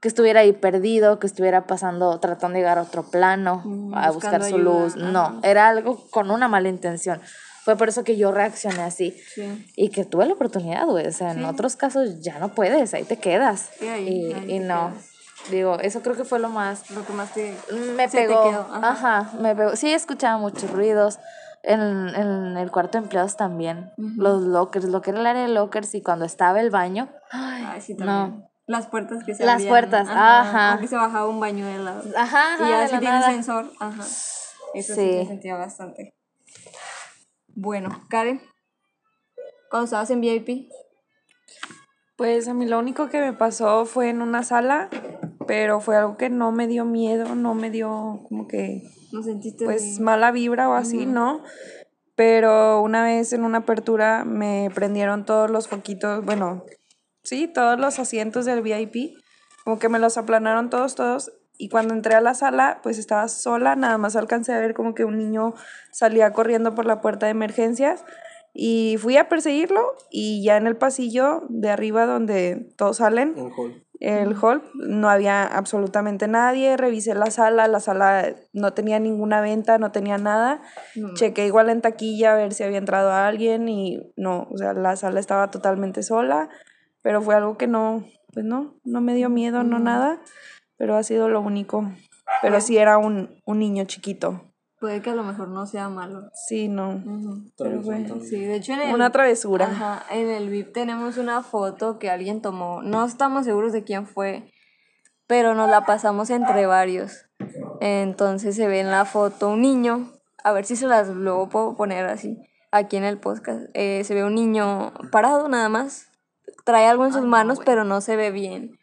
[0.00, 4.10] que estuviera ahí perdido, que estuviera pasando, tratando de llegar a otro plano, Mm, a
[4.10, 4.96] buscar su ayuda, luz.
[4.96, 5.04] ajá.
[5.10, 7.20] No, era algo con una mala intención.
[7.64, 9.14] Fue por eso que yo reaccioné así.
[9.34, 9.66] Sí.
[9.76, 11.06] Y que tuve la oportunidad, güey.
[11.06, 13.68] O sea, en otros casos ya no puedes, ahí te quedas.
[13.78, 14.88] Sí, ahí- y ahí y te no.
[14.90, 15.06] quedas.
[15.50, 16.90] Digo, eso creo que fue lo más.
[16.90, 17.54] Lo que más te...
[17.96, 18.42] Me te pegó.
[18.50, 19.18] quedó, ajá.
[19.18, 19.32] Ajá.
[19.38, 19.76] me pegó.
[19.76, 21.18] Sí, escuchaba muchos ruidos.
[21.62, 23.90] En, en el cuarto de empleados también.
[23.98, 27.10] Los lockers, lo que era el área de lockers y cuando estaba el baño.
[27.30, 28.49] Ay, Ay, sí, no.
[28.70, 30.76] Las puertas que se Las abrían, puertas, ajá.
[30.76, 32.02] O que se bajaba un baño de lado.
[32.16, 33.30] Ajá, Y ajá, ya de si tiene nada.
[33.32, 34.04] sensor, ajá.
[34.74, 35.00] Eso sí.
[35.00, 35.12] Sí.
[35.12, 36.14] se sentía bastante.
[37.48, 38.40] Bueno, Karen,
[39.70, 40.68] cuando estabas en VIP,
[42.16, 44.88] Pues a mí lo único que me pasó fue en una sala,
[45.48, 49.64] pero fue algo que no me dio miedo, no me dio como que ¿no sentiste
[49.64, 51.42] pues de- mala vibra o así, ¿no?
[52.14, 56.64] pero una vez en una apertura me prendieron todos los foquitos, bueno,
[57.22, 59.16] sí, todos los asientos del VIP,
[59.64, 63.28] como que me los aplanaron todos, todos, y cuando entré a la sala, pues estaba
[63.28, 65.54] sola, nada más alcancé a ver como que un niño
[65.92, 68.02] salía corriendo por la puerta de emergencias
[68.54, 73.84] y fui a perseguirlo y ya en el pasillo de arriba donde todos salen, hall.
[74.00, 79.78] el hall, no había absolutamente nadie, revisé la sala, la sala no tenía ninguna venta,
[79.78, 80.62] no tenía nada,
[81.14, 84.96] chequé igual en taquilla a ver si había entrado alguien y no, o sea, la
[84.96, 86.48] sala estaba totalmente sola,
[87.02, 90.20] pero fue algo que no, pues no, no me dio miedo, no nada,
[90.76, 91.90] pero ha sido lo único.
[92.42, 94.50] Pero sí era un, un niño chiquito.
[94.78, 96.30] Puede que a lo mejor no sea malo.
[96.32, 97.02] Sí, no.
[97.58, 99.66] Pero fue Sí, de hecho en el, una travesura.
[99.66, 102.80] Ajá, en el VIP tenemos una foto que alguien tomó.
[102.82, 104.50] No estamos seguros de quién fue,
[105.26, 107.26] pero nos la pasamos entre varios.
[107.80, 110.12] Entonces se ve en la foto un niño.
[110.42, 112.38] A ver si se las luego puedo poner así
[112.72, 113.68] aquí en el podcast.
[113.74, 116.09] Eh, se ve un niño parado nada más.
[116.64, 118.78] Trae algo en sus manos, pero no se ve bien.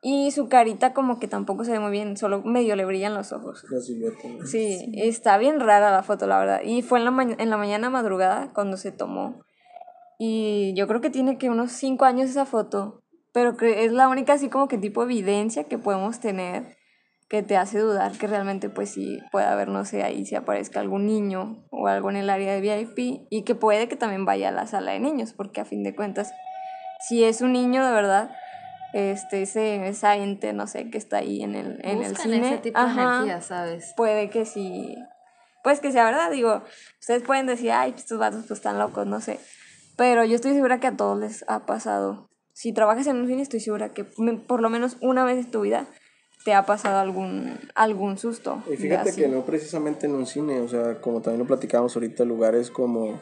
[0.00, 3.32] Y su carita como que tampoco se ve muy bien, solo medio le brillan los
[3.32, 3.64] ojos.
[3.70, 4.28] La silueta.
[4.28, 4.46] ¿no?
[4.46, 6.60] Sí, está bien rara la foto, la verdad.
[6.64, 9.40] Y fue en la, ma- en la mañana madrugada cuando se tomó.
[10.18, 13.02] Y yo creo que tiene que unos 5 años esa foto.
[13.32, 16.76] Pero que es la única así como que tipo evidencia que podemos tener
[17.28, 20.80] que te hace dudar que realmente pues sí puede haber, no sé, ahí si aparezca
[20.80, 24.48] algún niño o algo en el área de VIP y que puede que también vaya
[24.48, 26.32] a la sala de niños, porque a fin de cuentas,
[27.00, 28.30] si es un niño de verdad,
[28.92, 32.58] este, ese, esa ente, no sé, que está ahí en el, en el cine, ese
[32.58, 33.92] tipo de ajá, energía, ¿sabes?
[33.96, 34.96] puede que sí,
[35.62, 36.62] pues que sea verdad, digo,
[37.00, 39.38] ustedes pueden decir, ay, pues, estos vatos pues están locos, no sé,
[39.96, 42.28] pero yo estoy segura que a todos les ha pasado.
[42.54, 45.50] Si trabajas en un cine, estoy segura que me- por lo menos una vez en
[45.50, 45.86] tu vida
[46.44, 48.62] te ha pasado algún, algún susto.
[48.66, 51.94] Y de fíjate que no precisamente en un cine, o sea, como también lo platicamos
[51.94, 53.20] ahorita, lugares como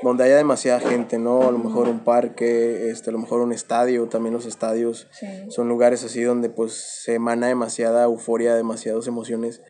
[0.00, 1.48] donde haya demasiada gente, ¿no?
[1.48, 5.08] A lo mejor un parque, este, a lo mejor un estadio, también los estadios
[5.50, 9.60] son lugares así donde pues se emana demasiada euforia, demasiadas emociones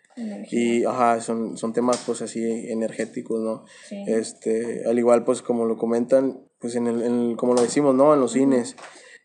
[0.51, 3.65] y ajá, son, son temas pues así energéticos, ¿no?
[4.07, 7.95] Este, al igual pues como lo comentan, pues en el, en el- como lo decimos,
[7.95, 8.13] ¿no?
[8.15, 8.77] En los cines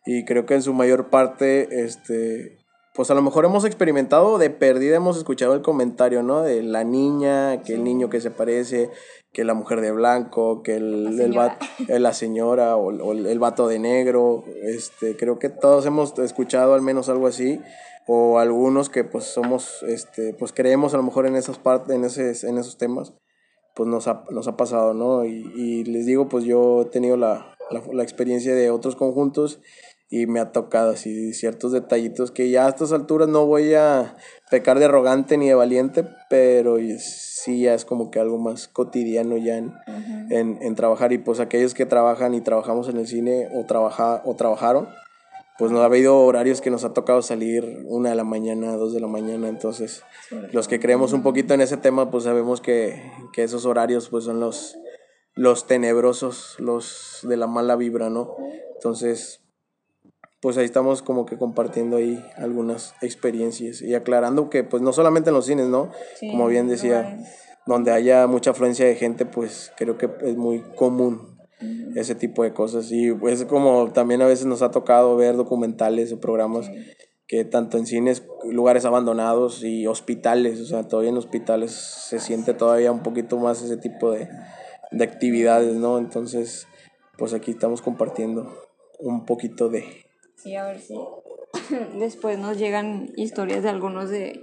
[0.05, 2.59] y creo que en su mayor parte, este,
[2.93, 6.43] pues a lo mejor hemos experimentado de perdida, hemos escuchado el comentario, ¿no?
[6.43, 8.91] De la niña, que el niño que se parece,
[9.31, 13.25] que la mujer de blanco, que el, el va- eh, la señora o, o el,
[13.25, 17.59] el vato de negro, este, creo que todos hemos escuchado al menos algo así,
[18.05, 22.03] o algunos que pues somos, este, pues creemos a lo mejor en esas partes, en,
[22.03, 23.13] ese, en esos temas,
[23.75, 25.25] pues nos ha, nos ha pasado, ¿no?
[25.25, 29.61] Y, y les digo, pues yo he tenido la, la, la experiencia de otros conjuntos
[30.15, 34.15] y me ha tocado así ciertos detallitos que ya a estas alturas no voy a
[34.51, 39.37] pecar de arrogante ni de valiente, pero sí ya es como que algo más cotidiano
[39.37, 39.73] ya en,
[40.29, 41.13] en, en trabajar.
[41.13, 44.87] Y pues aquellos que trabajan y trabajamos en el cine o, trabaja, o trabajaron,
[45.57, 48.93] pues no ha habido horarios que nos ha tocado salir una de la mañana, dos
[48.93, 50.03] de la mañana, entonces
[50.51, 53.01] los que creemos un poquito en ese tema pues sabemos que,
[53.33, 54.77] que esos horarios pues son los,
[55.33, 58.35] los tenebrosos, los de la mala vibra, ¿no?
[58.75, 59.42] Entonces
[60.43, 65.29] pues ahí estamos como que compartiendo ahí algunas experiencias y aclarando que pues no solamente
[65.29, 65.89] en los cines, ¿no?
[66.19, 67.17] como bien decía,
[67.65, 71.37] donde haya mucha afluencia de gente, pues creo que es muy común
[71.95, 76.11] ese tipo de cosas y pues como también a veces nos ha tocado ver documentales
[76.11, 76.69] o programas
[77.25, 82.53] que tanto en cines, lugares abandonados y hospitales, o sea, todavía en hospitales se siente
[82.53, 84.27] todavía un poquito más ese tipo de,
[84.91, 85.99] de actividades, ¿no?
[85.99, 86.67] Entonces,
[87.17, 88.53] pues aquí estamos compartiendo
[88.99, 90.02] un poquito de...
[90.43, 90.99] Sí, a ver si
[91.97, 94.41] después nos llegan historias de algunos de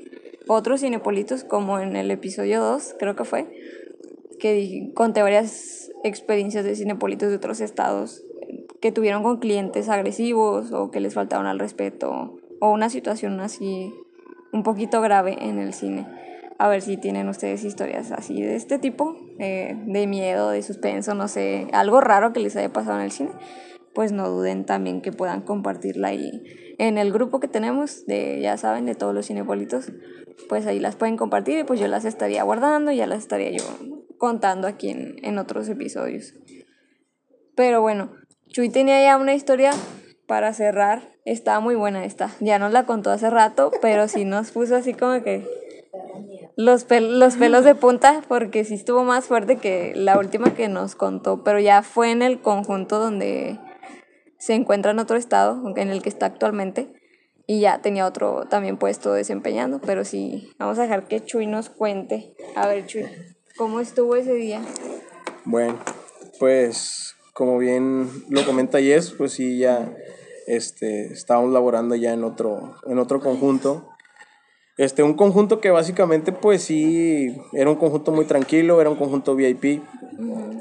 [0.49, 3.47] otros cinepolitos, como en el episodio 2, creo que fue,
[4.39, 8.25] que conté varias experiencias de cinepolitos de otros estados
[8.81, 13.93] que tuvieron con clientes agresivos o que les faltaron al respeto o una situación así
[14.53, 16.07] un poquito grave en el cine.
[16.59, 21.15] A ver si tienen ustedes historias así de este tipo, eh, de miedo, de suspenso,
[21.15, 23.31] no sé, algo raro que les haya pasado en el cine,
[23.95, 26.43] pues no duden también que puedan compartirla ahí
[26.79, 29.93] en el grupo que tenemos, de ya saben, de todos los cinepolitos,
[30.49, 33.51] pues ahí las pueden compartir y pues yo las estaría guardando y ya las estaría
[33.51, 33.65] yo
[34.19, 36.35] contando aquí en, en otros episodios.
[37.55, 38.13] Pero bueno,
[38.49, 39.73] Chuy tenía ya una historia
[40.27, 41.11] para cerrar.
[41.27, 42.31] Estaba muy buena esta.
[42.41, 45.47] Ya nos la contó hace rato, pero sí nos puso así como que
[46.57, 50.69] los, pel- los pelos de punta, porque sí estuvo más fuerte que la última que
[50.69, 53.59] nos contó, pero ya fue en el conjunto donde
[54.41, 56.89] se encuentra en otro estado, en el que está actualmente,
[57.47, 61.69] y ya tenía otro también puesto desempeñando, pero sí, vamos a dejar que Chuy nos
[61.69, 62.35] cuente.
[62.57, 63.05] A ver, Chuy,
[63.57, 64.63] ¿cómo estuvo ese día?
[65.45, 65.79] Bueno,
[66.39, 69.95] pues como bien lo comenta Yes, pues sí, ya
[70.47, 73.90] este, estábamos laborando ya en otro, en otro conjunto.
[74.81, 79.37] Este, un conjunto que básicamente pues sí, era un conjunto muy tranquilo, era un conjunto
[79.37, 79.83] VIP.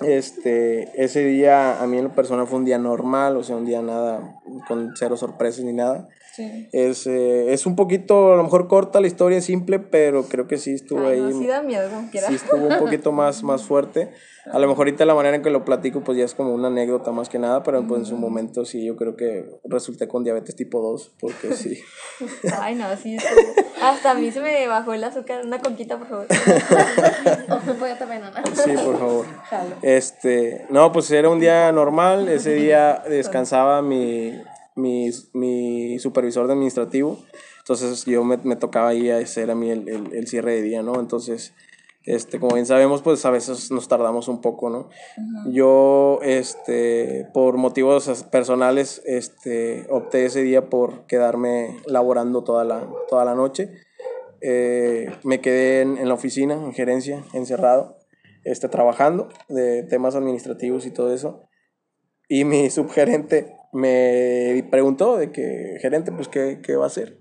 [0.06, 3.66] Este, ese día a mí en lo personal fue un día normal, o sea, un
[3.66, 4.36] día nada,
[4.68, 6.10] con cero sorpresas ni nada.
[6.34, 6.68] Sí.
[6.74, 10.58] Es, eh, es un poquito, a lo mejor corta la historia, simple, pero creo que
[10.58, 11.22] sí estuvo Ay, ahí.
[11.22, 12.28] no, sí da miedo como quiera.
[12.28, 14.10] sí estuvo un poquito más, más fuerte.
[14.52, 16.68] A lo mejor ahorita la manera en que lo platico pues ya es como una
[16.70, 20.24] anécdota más que nada, pero pues en su momento sí yo creo que resulté con
[20.24, 21.80] diabetes tipo 2, porque sí.
[22.60, 23.18] Ay, no, sí.
[23.82, 25.46] Hasta a mí se me bajó el azúcar.
[25.46, 26.28] Una conquita, por favor.
[27.80, 28.44] Voy a tomar nada.
[28.54, 29.26] Sí, por favor.
[29.82, 34.34] Este, no, pues era un día normal, ese día descansaba mi,
[34.76, 37.20] mi, mi supervisor de administrativo,
[37.60, 40.82] entonces yo me, me tocaba ahí, ese era mi, el, el, el cierre de día,
[40.82, 41.00] ¿no?
[41.00, 41.54] Entonces,
[42.04, 44.90] este, como bien sabemos, pues a veces nos tardamos un poco, ¿no?
[45.52, 53.26] Yo, este, por motivos personales, este, opté ese día por quedarme laborando toda la, toda
[53.26, 53.72] la noche.
[54.42, 57.98] Eh, me quedé en, en la oficina, en gerencia, encerrado,
[58.46, 61.44] este, trabajando de temas administrativos y todo eso.
[62.30, 67.20] Y mi subgerente me preguntó de que, gerente, pues, ¿qué, qué va a hacer?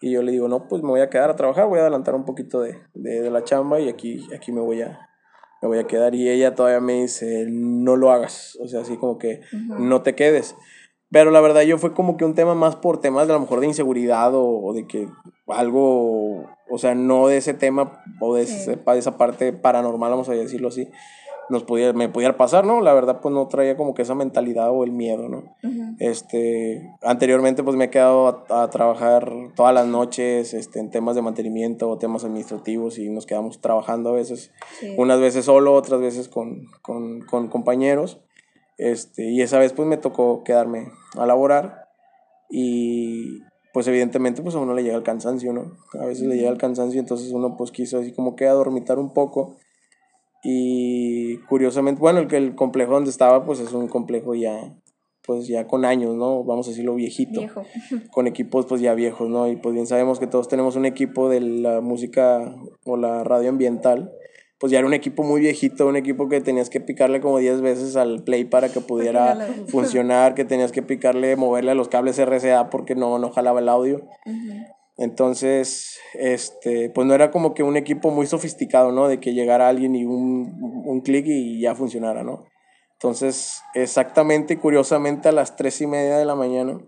[0.00, 2.14] Y yo le digo, no, pues me voy a quedar a trabajar, voy a adelantar
[2.14, 5.08] un poquito de, de, de la chamba y aquí, aquí me, voy a,
[5.60, 6.14] me voy a quedar.
[6.14, 9.40] Y ella todavía me dice, no lo hagas, o sea, así como que
[9.78, 10.56] no te quedes.
[11.12, 13.40] Pero la verdad yo fue como que un tema más por temas de a lo
[13.40, 15.08] mejor de inseguridad o, o de que
[15.48, 20.28] algo, o sea, no de ese tema o de, ese- de esa parte paranormal, vamos
[20.28, 20.88] a decirlo así,
[21.50, 22.80] nos pudiera, me pudiera pasar, ¿no?
[22.80, 25.56] La verdad pues no traía como que esa mentalidad o el miedo, ¿no?
[25.98, 31.14] Este, anteriormente pues me he quedado a, a trabajar todas las noches este, en temas
[31.16, 34.94] de mantenimiento o temas administrativos y nos quedamos trabajando a veces, Sí.
[34.96, 38.20] unas veces solo, otras veces con, con, con compañeros.
[38.78, 40.88] Este, y esa vez pues me tocó quedarme
[41.18, 41.88] a laborar
[42.48, 43.42] y
[43.72, 45.76] pues evidentemente pues a uno le llega el cansancio, ¿no?
[46.00, 49.12] A veces le llega el cansancio, entonces uno pues quiso así como que adormitar un
[49.12, 49.56] poco
[50.42, 54.74] y curiosamente, bueno, el, que el complejo donde estaba pues es un complejo ya
[55.26, 56.42] pues ya con años, ¿no?
[56.44, 57.62] Vamos a decirlo viejito Viejo.
[58.10, 59.48] con equipos pues ya viejos, ¿no?
[59.48, 63.50] Y pues bien sabemos que todos tenemos un equipo de la música o la radio
[63.50, 64.12] ambiental,
[64.58, 67.60] pues ya era un equipo muy viejito, un equipo que tenías que picarle como 10
[67.60, 69.36] veces al play para que pudiera
[69.68, 73.68] funcionar, que tenías que picarle, moverle a los cables RCA porque no, no jalaba el
[73.68, 74.02] audio.
[75.00, 79.08] Entonces, este, pues no era como que un equipo muy sofisticado, ¿no?
[79.08, 82.44] De que llegara alguien y un, un clic y ya funcionara, ¿no?
[82.92, 86.78] Entonces, exactamente y curiosamente a las tres y media de la mañana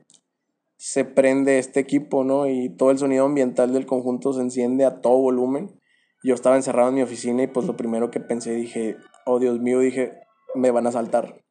[0.76, 2.46] se prende este equipo, ¿no?
[2.46, 5.80] Y todo el sonido ambiental del conjunto se enciende a todo volumen.
[6.22, 9.58] Yo estaba encerrado en mi oficina y pues lo primero que pensé, dije, oh Dios
[9.58, 10.12] mío, dije,
[10.54, 11.42] me van a saltar.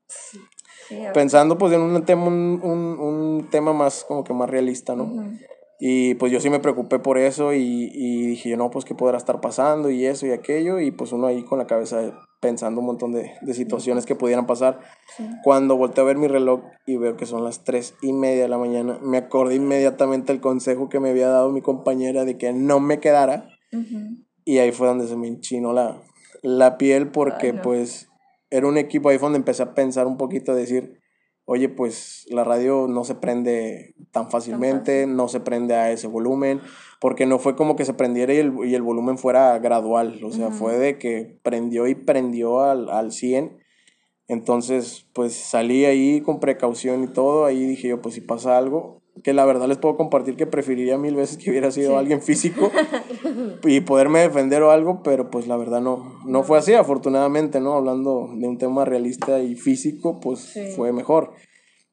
[1.16, 5.12] Pensando pues en un tema, un, un, un tema más como que más realista, ¿no?
[5.84, 9.18] Y pues yo sí me preocupé por eso y, y dije, no, pues qué podrá
[9.18, 10.80] estar pasando y eso y aquello.
[10.80, 14.46] Y pues uno ahí con la cabeza pensando un montón de, de situaciones que pudieran
[14.46, 14.80] pasar.
[15.44, 18.48] Cuando volteé a ver mi reloj y veo que son las tres y media de
[18.50, 22.54] la mañana, me acordé inmediatamente el consejo que me había dado mi compañera de que
[22.54, 23.50] no me quedara.
[24.46, 26.00] Y ahí fue donde se me enchinó la,
[26.44, 27.62] la piel porque Ay, no.
[27.64, 28.08] pues
[28.52, 31.01] era un equipo, ahí fue donde empecé a pensar un poquito, a decir,
[31.46, 36.62] oye, pues la radio no se prende tan fácilmente, no se prende a ese volumen,
[37.00, 40.32] porque no fue como que se prendiera y el, y el volumen fuera gradual, o
[40.32, 43.58] sea, fue de que prendió y prendió al, al 100.
[44.28, 49.01] Entonces, pues salí ahí con precaución y todo, ahí dije yo, pues si pasa algo,
[49.24, 52.72] que la verdad les puedo compartir que preferiría mil veces que hubiera sido alguien físico
[53.66, 57.74] y poderme defender o algo, pero pues la verdad no, no fue así, afortunadamente, ¿no?
[57.74, 60.72] Hablando de un tema realista y físico, pues Sí.
[60.76, 61.34] fue mejor.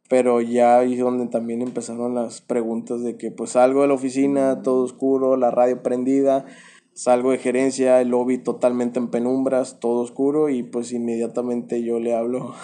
[0.08, 3.94] Pero ya ahí es donde también empezaron las preguntas de que pues salgo de la
[3.94, 6.46] oficina, todo oscuro, la radio prendida,
[6.94, 12.14] salgo de gerencia, el lobby totalmente en penumbras, todo oscuro y pues inmediatamente yo le
[12.14, 12.54] hablo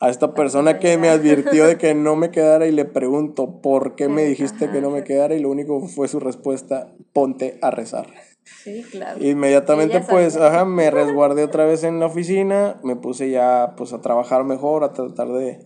[0.00, 3.94] a esta persona que me advirtió de que no me quedara y le pregunto, ¿por
[3.94, 5.34] qué me dijiste que no me quedara?
[5.34, 8.06] Y lo único fue su respuesta, ponte a rezar.
[8.62, 9.24] Sí, claro.
[9.24, 14.00] Inmediatamente pues, ajá, me resguardé otra vez en la oficina, me puse ya pues a
[14.00, 15.58] trabajar mejor, a tratar de,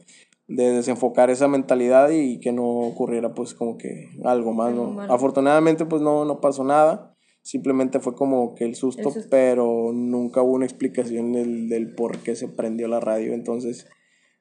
[0.49, 5.01] de desenfocar esa mentalidad y que no ocurriera pues como que algo más, ¿no?
[5.03, 9.29] Afortunadamente pues no, no pasó nada, simplemente fue como que el susto, El susto.
[9.31, 13.87] pero nunca hubo una explicación del, del por qué se prendió la radio, entonces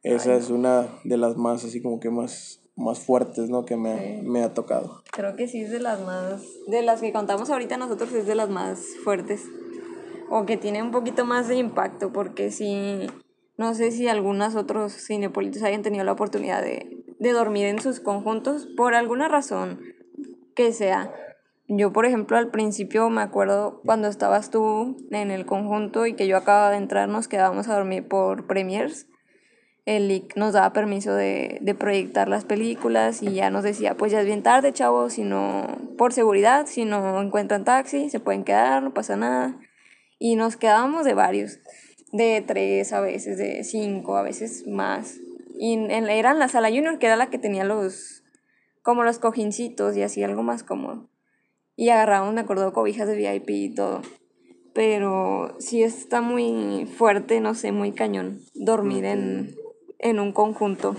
[0.03, 3.65] esa es una de las más así como que más, más fuertes, ¿no?
[3.65, 4.21] Que me, ha- Sí.
[4.23, 5.03] me ha tocado.
[5.11, 6.41] Creo que sí es de las más.
[6.67, 9.45] De las que contamos ahorita nosotros es de las más fuertes.
[10.31, 13.07] o que tiene un poquito más de impacto, porque sí,
[13.57, 17.99] no sé si algunos otros cinepolitos hayan tenido la oportunidad de, de dormir en sus
[17.99, 19.79] conjuntos por alguna razón
[20.55, 21.11] que sea.
[21.67, 26.27] Yo, por ejemplo, al principio me acuerdo cuando estabas tú en el conjunto y que
[26.27, 29.07] yo acababa de entrar, nos quedábamos a dormir por premiers.
[29.85, 34.11] El LIC nos daba permiso de, de proyectar las películas y ya nos decía, pues
[34.11, 38.43] ya es bien tarde, chavos, si no, por seguridad, si no encuentran taxi, se pueden
[38.43, 39.59] quedar, no pasa nada.
[40.19, 41.59] Y nos quedábamos de varios,
[42.11, 45.17] de tres a veces, de cinco, a veces más.
[45.57, 48.23] Y en, era en la sala junior, que era la que tenía los,
[48.83, 51.09] como los cojincitos y así, algo más cómodo
[51.79, 54.01] y agarramos, me acuerdo, cobijas de VIP y todo.
[54.73, 59.55] Pero sí está muy fuerte, no sé, muy cañón dormir en,
[59.99, 60.95] en un conjunto.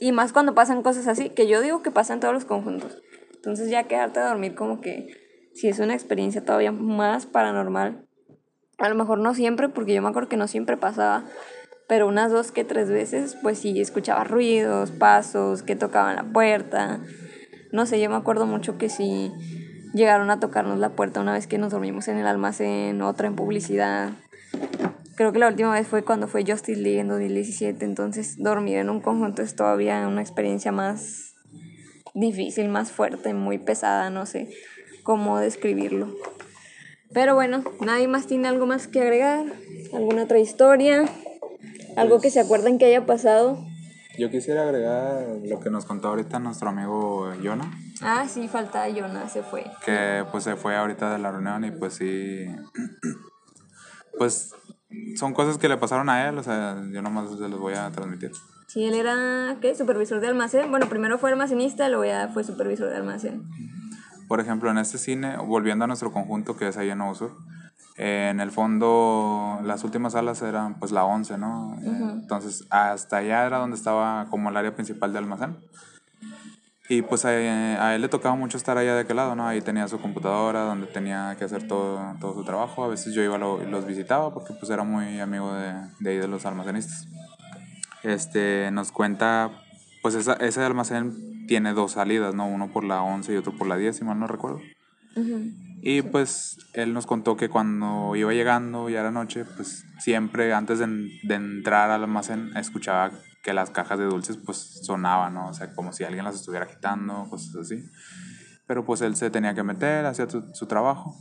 [0.00, 2.98] Y más cuando pasan cosas así, que yo digo que pasan todos los conjuntos.
[3.34, 5.08] Entonces ya quedarte a dormir como que
[5.54, 8.06] si es una experiencia todavía más paranormal.
[8.78, 11.24] A lo mejor no siempre, porque yo me acuerdo que no siempre pasaba,
[11.88, 17.00] pero unas dos que tres veces, pues sí, escuchaba ruidos, pasos, que tocaban la puerta.
[17.72, 19.32] No sé, yo me acuerdo mucho que sí
[19.92, 23.36] llegaron a tocarnos la puerta una vez que nos dormimos en el almacén, otra en
[23.36, 24.10] publicidad.
[25.20, 28.88] Creo que la última vez fue cuando fue Justice League en 2017, entonces dormir en
[28.88, 31.34] un conjunto es todavía una experiencia más
[32.14, 34.48] difícil, más fuerte, muy pesada, no sé
[35.02, 36.08] cómo describirlo.
[37.12, 39.44] Pero bueno, nadie más tiene algo más que agregar,
[39.92, 41.04] alguna otra historia,
[41.98, 43.62] algo que se acuerden que haya pasado.
[44.18, 47.70] Yo quisiera agregar lo que nos contó ahorita nuestro amigo Jonah.
[48.00, 49.66] Ah, sí, falta Jonah, se fue.
[49.84, 52.46] Que pues se fue ahorita de la reunión y pues sí.
[54.18, 54.52] Pues
[55.16, 57.90] son cosas que le pasaron a él, o sea, yo nomás se los voy a
[57.90, 58.32] transmitir.
[58.66, 59.74] Sí, él era, ¿qué?
[59.74, 60.70] Supervisor de almacén.
[60.70, 63.42] Bueno, primero fue almacenista, luego ya fue supervisor de almacén.
[64.28, 67.36] Por ejemplo, en este cine, volviendo a nuestro conjunto que es ahí en Nuevo Sur,
[67.96, 71.76] en el fondo las últimas salas eran pues la 11, ¿no?
[71.82, 75.56] Entonces hasta allá era donde estaba como el área principal de almacén.
[76.90, 79.46] Y pues a, él le tocaba mucho estar allá de aquel lado, ¿no?
[79.46, 82.82] Ahí tenía su computadora donde tenía que hacer todo, todo su trabajo.
[82.82, 86.16] A veces yo iba y los visitaba porque pues era muy amigo de, de ahí
[86.16, 87.06] de los almacenistas.
[88.02, 89.52] Este, nos cuenta,
[90.02, 92.48] pues esa, ese almacén tiene dos salidas, ¿no?
[92.48, 94.60] Uno por la 11 y otro por la 10, si mal no recuerdo.
[95.82, 100.80] Y pues él nos contó que cuando iba llegando ya era noche, pues siempre antes
[100.80, 100.88] de,
[101.22, 103.12] de entrar al almacén escuchaba
[103.42, 105.48] que las cajas de dulces pues sonaban, ¿no?
[105.48, 107.84] O sea, como si alguien las estuviera agitando, cosas así.
[108.66, 111.16] Pero pues él se tenía que meter, hacía su, trabajo.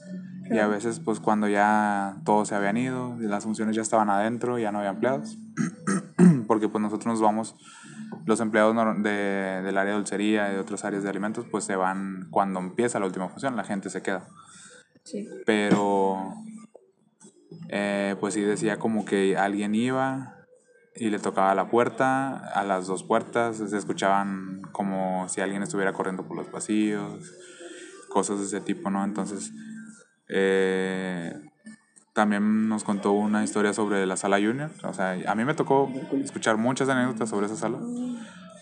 [0.51, 4.59] Y a veces pues cuando ya todos se habían ido, las funciones ya estaban adentro,
[4.59, 5.37] ya no había empleados.
[6.47, 7.55] Porque pues nosotros nos vamos,
[8.25, 11.75] los empleados de, del área de dulcería y de otras áreas de alimentos pues se
[11.75, 14.27] van cuando empieza la última función, la gente se queda.
[15.03, 15.27] Sí.
[15.45, 16.33] Pero
[17.69, 20.38] eh, pues sí decía como que alguien iba
[20.99, 25.93] y le tocaba la puerta, a las dos puertas, se escuchaban como si alguien estuviera
[25.93, 27.33] corriendo por los pasillos,
[28.09, 29.03] cosas de ese tipo, ¿no?
[29.03, 29.51] Entonces,
[30.27, 31.33] eh,
[32.13, 35.89] también nos contó una historia sobre la sala junior, o sea, a mí me tocó
[36.21, 37.79] escuchar muchas anécdotas sobre esa sala,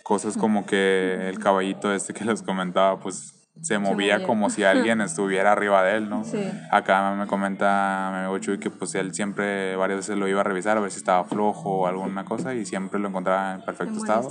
[0.03, 5.01] cosas como que el caballito este que les comentaba, pues se movía como si alguien
[5.01, 6.23] estuviera arriba de él, ¿no?
[6.23, 6.43] Sí.
[6.71, 10.43] Acá me comenta mi amigo Chuy que pues él siempre varias veces lo iba a
[10.43, 13.97] revisar a ver si estaba flojo o alguna cosa y siempre lo encontraba en perfecto
[13.97, 14.29] estado.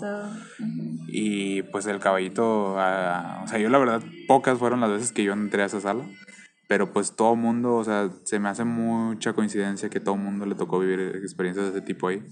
[1.09, 5.25] Y pues el caballito, ah, o sea, yo la verdad pocas fueron las veces que
[5.25, 6.05] yo entré a esa sala,
[6.69, 10.55] pero pues todo mundo, o sea, se me hace mucha coincidencia que todo mundo le
[10.55, 12.23] tocó vivir experiencias de ese tipo ahí.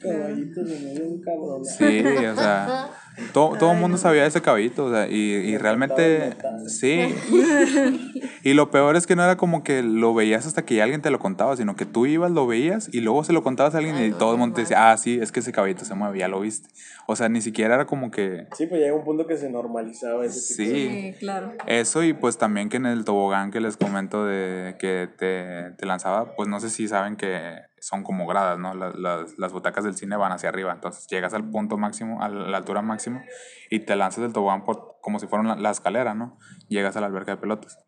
[0.00, 1.64] Caballito de un cabrón.
[1.64, 2.90] Sí, o sea,
[3.32, 6.36] todo, todo el mundo sabía de ese caballito, o sea, y, y realmente,
[6.66, 7.14] sí.
[8.42, 11.10] Y lo peor es que no era como que lo veías hasta que alguien te
[11.10, 14.02] lo contaba, sino que tú ibas, lo veías y luego se lo contabas a alguien
[14.02, 16.28] y todo el mundo te decía, ah, sí, es que ese caballito se mueve, ya
[16.28, 16.70] lo viste.
[17.06, 18.46] O sea, ni siquiera era como que...
[18.56, 21.52] Sí, pues llega un punto que se normalizaba ese tipo sí, sí, claro.
[21.66, 25.86] Eso y pues también que en el tobogán que les comento de que te, te
[25.86, 28.74] lanzaba, pues no sé si saben que son como gradas, ¿no?
[28.74, 32.28] Las, las, las, butacas del cine van hacia arriba, entonces llegas al punto máximo, a
[32.28, 33.24] la altura máxima,
[33.70, 36.38] y te lanzas del tobogán por, como si fuera la, escalera, ¿no?
[36.68, 37.78] Llegas a la alberca de pelotas.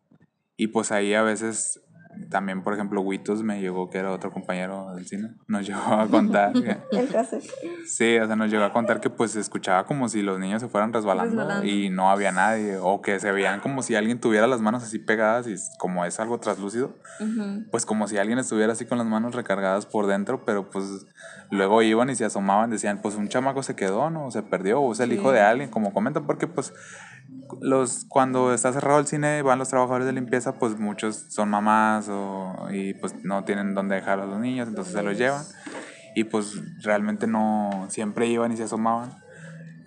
[0.57, 1.82] Y pues ahí a veces
[2.29, 6.07] también, por ejemplo, Witos me llegó, que era otro compañero del cine, nos llegó a
[6.07, 6.53] contar.
[6.53, 6.77] que,
[7.85, 10.61] sí, o sea, nos llegó a contar que pues se escuchaba como si los niños
[10.61, 14.47] se fueran resbalando, y no había nadie, o que se veían como si alguien tuviera
[14.47, 16.95] las manos así pegadas y como es algo traslúcido,
[17.71, 21.05] pues como si alguien estuviera así con las manos recargadas por dentro, pero pues
[21.51, 24.31] luego iban y se asomaban, decían, pues un chamaco se quedó, ¿no?
[24.31, 26.73] Se perdió, o es el hijo de alguien, como comentan, porque pues
[27.61, 32.07] los cuando está cerrado el cine van los trabajadores de limpieza pues muchos son mamás
[32.09, 35.43] o, y pues no tienen dónde dejar a los niños entonces se los llevan.
[36.15, 36.53] Y pues
[36.83, 39.11] realmente no siempre iban y se asomaban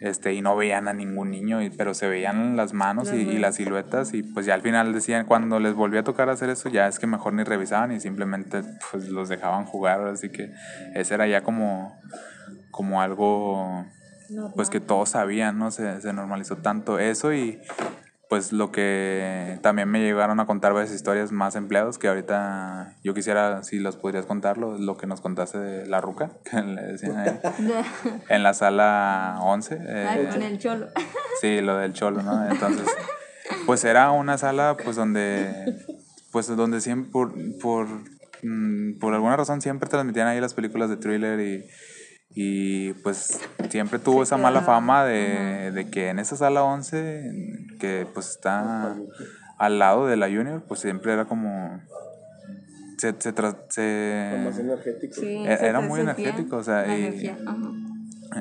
[0.00, 3.38] este y no veían a ningún niño y- pero se veían las manos y, y
[3.38, 6.68] las siluetas y pues ya al final decían cuando les volvía a tocar hacer eso
[6.68, 10.52] ya es que mejor ni revisaban y simplemente pues los dejaban jugar así que
[10.94, 11.98] ese era ya como
[12.70, 13.86] como algo
[14.54, 15.70] pues que todos sabían, ¿no?
[15.70, 17.60] Se, se normalizó tanto eso y
[18.28, 23.14] pues lo que también me llegaron a contar varias historias más empleados que ahorita yo
[23.14, 26.82] quisiera, si los podrías contar, lo, lo que nos contaste de la ruca, que le
[26.82, 27.38] decían ahí,
[28.28, 29.74] en la sala 11.
[29.80, 30.88] eh, Ay, con el cholo.
[31.40, 32.50] Sí, lo del cholo, ¿no?
[32.50, 32.86] Entonces,
[33.66, 35.76] pues era una sala, pues donde,
[36.32, 37.86] pues donde siempre, por, por,
[38.42, 41.66] mm, por alguna razón siempre transmitían ahí las películas de thriller y,
[42.34, 47.30] y pues siempre tuvo esa mala fama de, de que en esa sala 11,
[47.80, 48.94] que pues está
[49.58, 51.80] al lado de la Junior, pues siempre era como...
[52.98, 54.32] Se, se, tra- se-.
[55.20, 57.04] Sí, E- se era muy energético, o sea, y-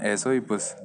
[0.04, 0.76] eso y pues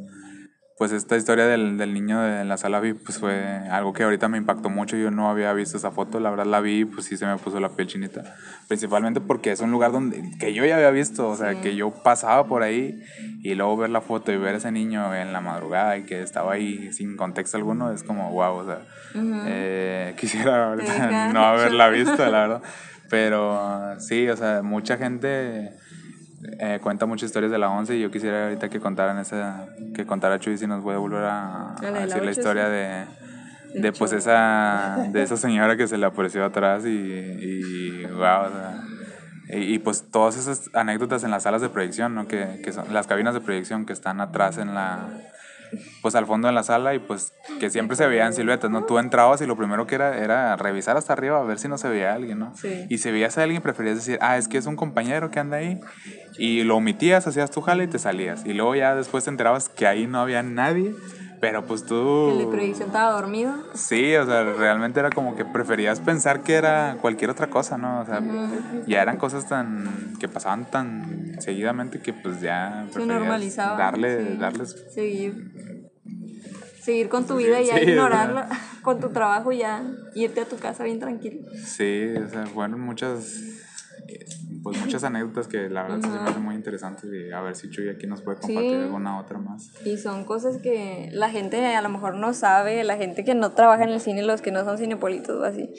[0.80, 4.28] pues esta historia del, del niño de la sala VIP pues fue algo que ahorita
[4.28, 4.96] me impactó mucho.
[4.96, 7.36] Yo no había visto esa foto la verdad la vi y, pues sí se me
[7.36, 8.34] puso la piel chinita.
[8.66, 11.90] Principalmente porque es un lugar donde que yo ya había visto o sea que yo
[11.90, 12.98] pasaba por ahí
[13.42, 16.22] y luego ver la foto y ver a ese niño en la madrugada y que
[16.22, 18.78] estaba ahí sin contexto alguno es como wow o sea
[19.48, 22.62] eh, quisiera ahorita deja no haberla visto la verdad.
[23.10, 25.74] Pero sí o sea mucha gente
[26.58, 30.06] eh, cuenta muchas historias de la 11 y yo quisiera ahorita que contaran esa que
[30.06, 32.64] contara Chuy si nos puede volver a, la de a la decir la 8, historia
[32.66, 32.70] sí.
[32.70, 33.20] de
[33.74, 38.50] de pues esa de esa señora que se le apareció atrás y, y wow, o
[38.50, 38.82] sea,
[39.52, 42.28] y, y, pues todas esas anécdotas en las salas de proyección, ¿no?
[42.28, 45.08] Que, que son las cabinas de proyección que están atrás en la
[46.02, 48.84] pues al fondo de la sala y pues que siempre se veían siluetas, ¿no?
[48.84, 51.78] Tú entrabas y lo primero que era era revisar hasta arriba a ver si no
[51.78, 52.54] se veía alguien, ¿no?
[52.56, 52.86] Sí.
[52.88, 55.58] Y si veías a alguien preferías decir, ah, es que es un compañero que anda
[55.58, 55.80] ahí
[56.38, 58.44] y lo omitías, hacías tu jala y te salías.
[58.44, 60.94] Y luego ya después te enterabas que ahí no había nadie,
[61.40, 62.30] pero pues tú...
[62.32, 63.54] El de predicción estaba dormido.
[63.74, 68.00] Sí, o sea, realmente era como que preferías pensar que era cualquier otra cosa, ¿no?
[68.00, 68.20] O sea,
[68.86, 73.76] ya eran cosas tan que pasaban tan seguidamente que pues ya Se normalizaba.
[73.78, 74.36] darle, sí.
[74.38, 75.90] darles Seguir.
[76.82, 78.42] Seguir con tu vida y ya Sí, ignorarlo.
[78.82, 79.82] Con tu trabajo y ya
[80.14, 81.42] irte a tu casa bien tranquilo.
[81.64, 83.40] Sí, o sea, fueron muchas
[84.62, 87.70] pues muchas anécdotas que la verdad se me hacen muy interesantes y a ver si
[87.70, 88.76] Chuy aquí nos puede compartir Sí.
[88.84, 89.70] alguna otra más.
[89.84, 93.52] Y son cosas que la gente a lo mejor no sabe, la gente que no
[93.52, 95.70] trabaja en el cine, los que no son cinepolitos o así.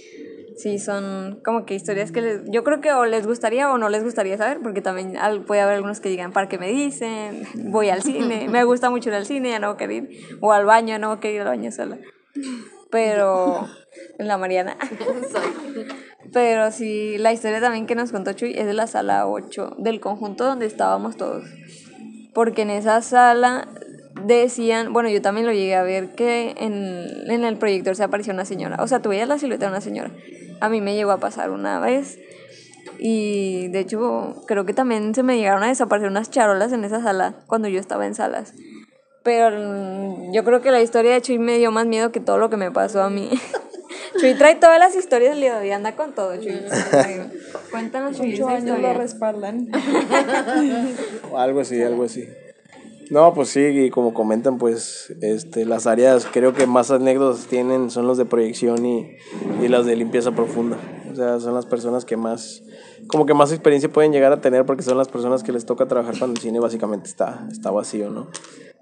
[0.58, 3.90] Sí, son como que historias que les, yo creo que o les gustaría o no
[3.90, 5.14] les gustaría saber, porque también
[5.48, 7.44] puede haber algunos que digan, ¿para qué me dicen?
[7.72, 10.10] Voy al cine, me gusta mucho ir al cine, ya no voy a querer ir.
[10.42, 11.98] O al baño, no voy a querer ir al baño sola.
[12.92, 13.68] Pero,
[14.20, 14.78] en la Mariana.
[16.34, 20.00] Pero sí, la historia también que nos contó Chuy es de la sala 8, del
[20.00, 21.44] conjunto donde estábamos todos.
[22.34, 23.68] Porque en esa sala
[24.26, 28.34] decían, bueno, yo también lo llegué a ver, que en, en el proyector se apareció
[28.34, 28.78] una señora.
[28.80, 30.12] O sea, tú veías la silueta de una señora.
[30.62, 32.18] A mí me llegó a pasar una vez.
[32.98, 37.02] Y de hecho, creo que también se me llegaron a desaparecer unas charolas en esa
[37.02, 38.54] sala cuando yo estaba en salas.
[39.24, 42.38] Pero mm, yo creo que la historia de Chuy me dio más miedo que todo
[42.38, 43.30] lo que me pasó a mí.
[44.20, 46.62] Chuy trae todas las historias del día anda con todo, Chuy.
[47.70, 49.70] Cuéntanos, Chuy, Ocho años lo respaldan.
[51.32, 52.28] O Algo así, algo así.
[53.10, 57.90] No, pues sí, y como comentan, pues este, las áreas creo que más anécdotas tienen
[57.90, 59.18] son los de proyección y,
[59.62, 60.78] y las de limpieza profunda.
[61.12, 62.64] O sea, son las personas que más,
[63.08, 65.88] como que más experiencia pueden llegar a tener porque son las personas que les toca
[65.88, 68.30] trabajar cuando el cine básicamente está, está vacío, ¿no?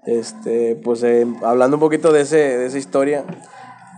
[0.06, 3.24] Este, pues eh, hablando un poquito de, ese, de esa historia,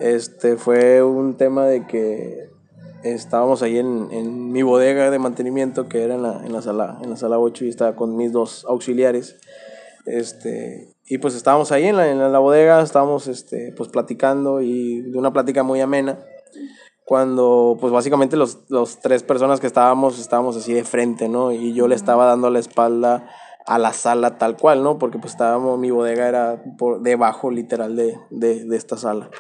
[0.01, 2.51] este, fue un tema de que
[3.05, 6.99] estábamos ahí en, en mi bodega de mantenimiento que era en la, en la sala
[7.03, 9.37] en la sala 8 y estaba con mis dos auxiliares.
[10.07, 15.03] Este y pues estábamos ahí en la, en la bodega estábamos este pues platicando y
[15.03, 16.19] de una plática muy amena
[17.05, 21.75] cuando pues básicamente los, los tres personas que estábamos estábamos así de frente no y
[21.75, 23.29] yo le estaba dando la espalda
[23.67, 24.99] a la sala tal cual, ¿no?
[24.99, 29.31] Porque pues estábamos, mi bodega era por debajo literal de, de, de esta sala.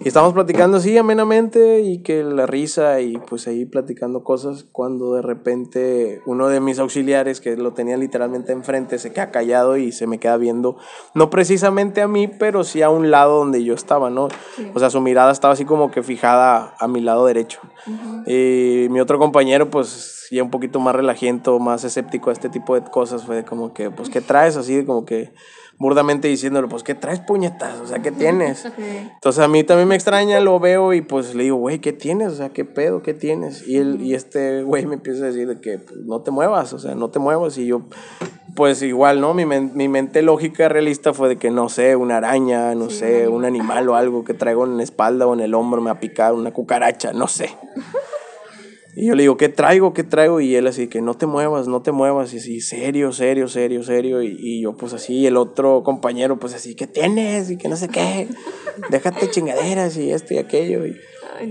[0.00, 5.14] Y estábamos platicando así amenamente y que la risa y pues ahí platicando cosas cuando
[5.14, 9.92] de repente uno de mis auxiliares que lo tenía literalmente enfrente se queda callado y
[9.92, 10.76] se me queda viendo,
[11.14, 14.28] no precisamente a mí, pero sí a un lado donde yo estaba, ¿no?
[14.74, 17.60] O sea, su mirada estaba así como que fijada a mi lado derecho.
[18.26, 22.74] Y mi otro compañero pues ya un poquito más relajiento, más escéptico a este tipo
[22.74, 24.56] de cosas, fue de como que, pues, ¿qué traes?
[24.56, 25.32] Así de como que
[25.78, 27.80] burdamente diciéndole, pues, ¿qué traes puñetas?
[27.80, 28.66] O sea, ¿qué tienes?
[29.14, 32.28] Entonces a mí también me extraña, lo veo y pues le digo, güey, ¿qué tienes?
[32.32, 33.02] O sea, ¿qué pedo?
[33.02, 33.66] ¿Qué tienes?
[33.66, 36.72] Y, él, y este güey me empieza a decir de que pues, no te muevas,
[36.74, 37.56] o sea, no te muevas.
[37.56, 37.80] Y yo,
[38.56, 39.32] pues igual, ¿no?
[39.32, 43.26] Mi, men- mi mente lógica realista fue de que, no sé, una araña, no sé,
[43.28, 45.92] un animal o algo que traigo en la espalda o en el hombro me va
[45.96, 47.48] a picar, una cucaracha, no sé.
[48.96, 49.92] Y yo le digo, ¿qué traigo?
[49.94, 50.40] ¿Qué traigo?
[50.40, 52.34] Y él así, que no te muevas, no te muevas.
[52.34, 54.22] Y así, serio, serio, serio, serio.
[54.22, 57.50] Y, y yo pues así, el otro compañero pues así, ¿qué tienes?
[57.50, 58.28] Y que no sé qué.
[58.90, 60.86] Déjate chingaderas y esto y aquello.
[60.86, 60.96] Y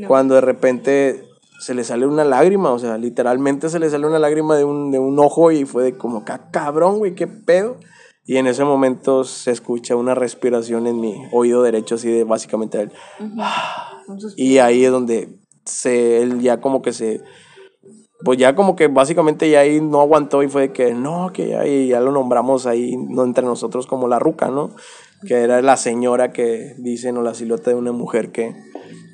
[0.07, 1.23] cuando de repente
[1.59, 4.91] se le sale una lágrima, o sea, literalmente se le sale una lágrima de un,
[4.91, 7.77] de un ojo y fue de como, "Ca- cabrón, güey, qué pedo.
[8.25, 12.79] Y en ese momento se escucha una respiración en mi oído derecho, así de básicamente
[12.81, 12.91] él.
[14.37, 15.38] Y ahí es donde
[15.69, 17.21] se, él ya como que se,
[18.23, 21.65] pues ya como que básicamente ya ahí no aguantó y fue que no, que ya,
[21.65, 24.71] ya lo nombramos ahí no, entre nosotros como la ruca, ¿no?
[25.25, 28.55] Que era la señora que dicen o la silueta de una mujer que,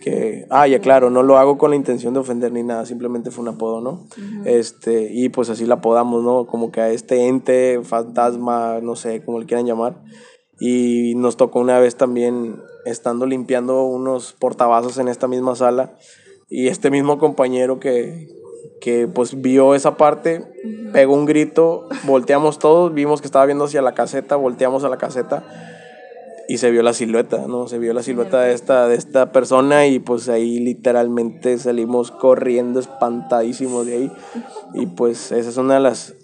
[0.01, 3.29] que, ah, ya claro, no lo hago con la intención de ofender ni nada, simplemente
[3.29, 4.07] fue un apodo, ¿no?
[4.43, 6.47] Este, y pues así la apodamos, ¿no?
[6.47, 10.01] Como que a este ente, fantasma, no sé, como le quieran llamar.
[10.59, 15.95] Y nos tocó una vez también estando limpiando unos portavasos en esta misma sala
[16.55, 18.29] y este mismo compañero que,
[18.79, 20.41] que pues vio esa parte,
[20.93, 24.95] pegó un grito, volteamos todos, vimos que estaba viendo hacia la caseta, volteamos a la
[24.95, 25.43] caseta
[26.47, 27.67] y se vio la silueta, ¿no?
[27.67, 32.79] Se vio la silueta de esta, de esta persona y pues ahí literalmente salimos corriendo
[32.79, 34.11] espantadísimos de ahí.
[34.75, 36.15] Y pues esa es una de las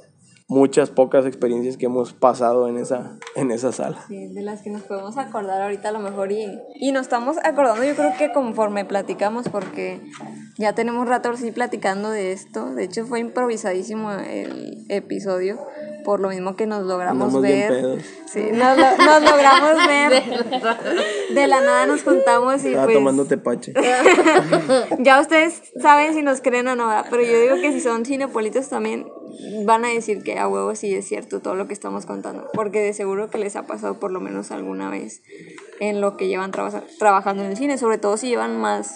[0.51, 4.03] muchas pocas experiencias que hemos pasado en esa, en esa sala.
[4.09, 7.37] Sí, de las que nos podemos acordar ahorita a lo mejor y, y nos estamos
[7.41, 10.01] acordando yo creo que conforme platicamos porque
[10.57, 15.57] ya tenemos rato así platicando de esto, de hecho fue improvisadísimo el episodio
[16.03, 18.01] por lo mismo que nos logramos Andamos ver.
[18.31, 20.23] Sí, nos, lo- nos logramos ver.
[21.33, 23.73] De la nada nos juntamos y Estaba pues tomando tepache.
[24.99, 27.05] ya ustedes saben si nos creen o no, ¿verdad?
[27.09, 29.07] pero yo digo que si son cinepolitos también
[29.65, 32.79] van a decir que a huevo sí es cierto todo lo que estamos contando, porque
[32.81, 35.21] de seguro que les ha pasado por lo menos alguna vez
[35.79, 38.93] en lo que llevan traba- trabajando en el cine, sobre todo si llevan más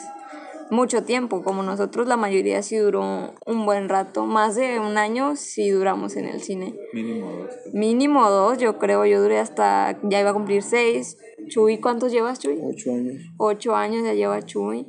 [0.72, 5.36] mucho tiempo, como nosotros la mayoría sí duró un buen rato, más de un año
[5.36, 6.76] sí duramos en el cine.
[6.93, 7.51] Mínimo dos.
[7.74, 11.18] Mínimo dos, yo creo, yo duré hasta, ya iba a cumplir seis.
[11.47, 12.59] Chuy, ¿cuántos llevas, Chuy?
[12.63, 13.22] Ocho años.
[13.38, 14.88] Ocho años ya lleva Chuy.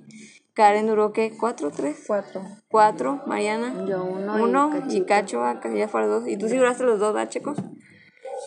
[0.55, 1.33] Karen duró, ¿qué?
[1.39, 2.05] ¿Cuatro, tres?
[2.07, 2.41] Cuatro.
[2.69, 3.85] Cuatro, Mariana.
[3.87, 5.03] Yo uno Uno y.
[5.03, 6.27] Cacho, acá ya fueron dos.
[6.27, 7.59] Y tú sí duraste los dos, ¿verdad, chicos?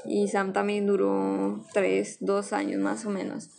[0.05, 3.58] Y Sam también duró tres, dos años más o menos.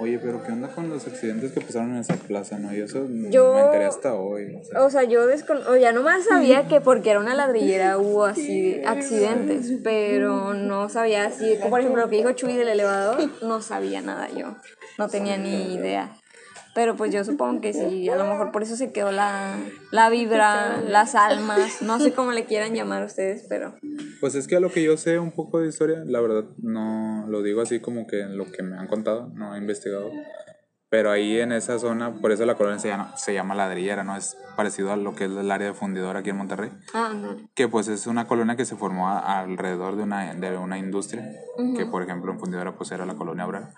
[0.00, 2.74] Oye, pero ¿qué onda con los accidentes que pasaron en esa plaza, no?
[2.74, 4.56] Y eso Yo- me enteré hasta hoy.
[4.56, 4.82] o sea.
[4.82, 8.80] O sea, yo descon o ya nomás sabía que porque era una ladrillera hubo así
[8.84, 13.60] accidentes, pero no sabía así, como por ejemplo lo que dijo Chuy del elevador, no
[13.62, 14.56] sabía nada yo,
[14.98, 16.16] no tenía ni idea.
[16.74, 19.56] Pero pues yo supongo que sí, a lo mejor por eso se quedó la,
[19.90, 23.74] la vibra, las almas, no sé cómo le quieran llamar ustedes, pero
[24.20, 27.26] Pues es que a lo que yo sé un poco de historia, la verdad no
[27.28, 30.10] lo digo así como que lo que me han contado, no he investigado.
[30.88, 34.16] Pero ahí en esa zona, por eso la colonia se llama, se llama ladrillera, ¿no?
[34.16, 36.70] Es parecido a lo que es el área de fundidor aquí en Monterrey.
[36.94, 37.48] ah, ándale.
[37.54, 41.24] Que pues es una colonia que se formó a- alrededor de una, de una industria,
[41.76, 43.70] que por ejemplo en Fundidora pues era la colonia obrera.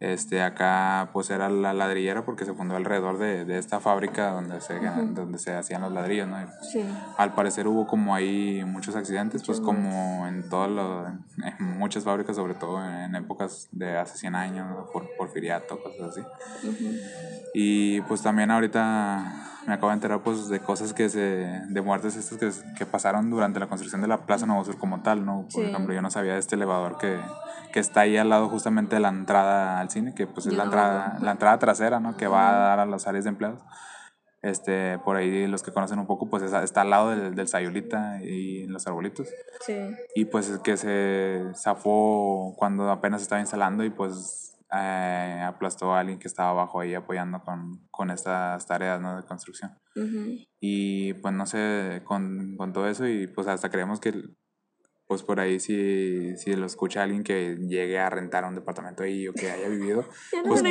[0.00, 4.60] Este, acá pues era la ladrillera porque se fundó alrededor de, de esta fábrica donde
[4.60, 6.40] se, donde se hacían los ladrillos, ¿no?
[6.42, 6.84] Y, pues, Sí.
[7.16, 11.14] al parecer hubo como ahí muchos accidentes, pues como en todas las,
[11.58, 14.90] en muchas fábricas, sobre todo en épocas de hace 100 años, ¿no?
[14.92, 16.22] por porfiriato, cosas así.
[17.54, 21.20] Y pues también ahorita me acabo de enterar pues de cosas que se,
[21.68, 25.02] de muertes estas que, que pasaron durante la construcción de la Plaza Nuevo Sur como
[25.02, 25.42] tal, ¿no?
[25.52, 25.70] Por Sí.
[25.70, 27.18] ejemplo, yo no sabía de este elevador que,
[27.72, 30.58] que está ahí al lado justamente de la entrada al cine, que pues es Yo
[30.58, 32.16] la no entrada, la entrada trasera, ¿no?
[32.16, 33.60] Que va a dar a las áreas de empleados.
[34.42, 38.22] Este, por ahí los que conocen un poco, pues está, al lado del, del Sayulita
[38.22, 39.26] y los arbolitos.
[39.64, 39.74] Sí.
[40.14, 46.00] Y pues es que se zafó cuando apenas estaba instalando y pues eh, aplastó a
[46.00, 49.16] alguien que estaba abajo ahí apoyando con, con estas tareas ¿no?
[49.16, 49.72] de construcción.
[50.60, 54.12] Y pues no sé, con, con todo eso y pues hasta creemos que
[55.06, 59.28] pues por ahí si, si lo escucha alguien que llegue a rentar un departamento ahí
[59.28, 60.00] o que haya vivido,
[60.32, 60.62] no pues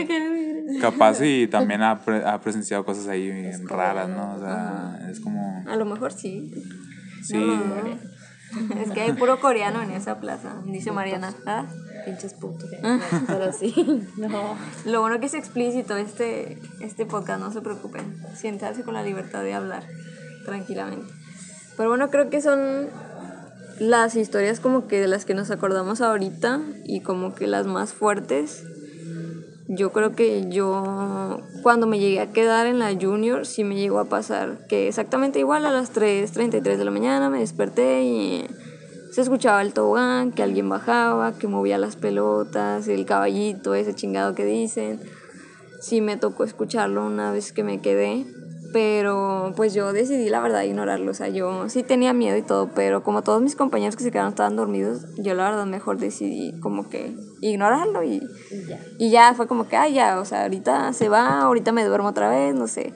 [0.82, 3.32] capaz y también ha, pre- ha presenciado cosas ahí
[3.66, 4.34] raras, ¿no?
[4.36, 5.64] O sea, es como...
[5.68, 6.52] A lo mejor sí.
[7.22, 7.38] Sí,
[8.84, 11.34] Es que hay puro coreano en esa plaza, dice Mariana.
[11.45, 11.66] ¿Ah?
[12.06, 12.70] Pinches putos.
[13.28, 13.74] Pero sí,
[14.18, 14.56] no.
[14.86, 18.18] Lo bueno que es explícito este, este podcast, no se preocupen.
[18.36, 19.84] Siéntanse con la libertad de hablar
[20.45, 21.12] tranquilamente.
[21.78, 22.89] Pero bueno, creo que son
[23.80, 27.93] las historias como que de las que nos acordamos ahorita y como que las más
[27.93, 28.64] fuertes,
[29.68, 33.99] yo creo que yo cuando me llegué a quedar en la junior sí me llegó
[33.99, 38.45] a pasar que exactamente igual a las 3.33 de la mañana me desperté y
[39.14, 44.34] se escuchaba el tobogán, que alguien bajaba, que movía las pelotas, el caballito, ese chingado
[44.34, 44.99] que dicen.
[45.82, 48.26] Sí me tocó escucharlo una vez que me quedé,
[48.74, 52.71] pero pues yo decidí la verdad ignorarlo, o sea, yo sí tenía miedo y todo,
[52.74, 56.59] pero como todos mis compañeros que se quedaron estaban dormidos, yo la verdad mejor decidí
[56.59, 58.21] como que ignorarlo y,
[58.97, 62.09] y ya fue como que, ah, ya, o sea, ahorita se va, ahorita me duermo
[62.09, 62.93] otra vez, no sé.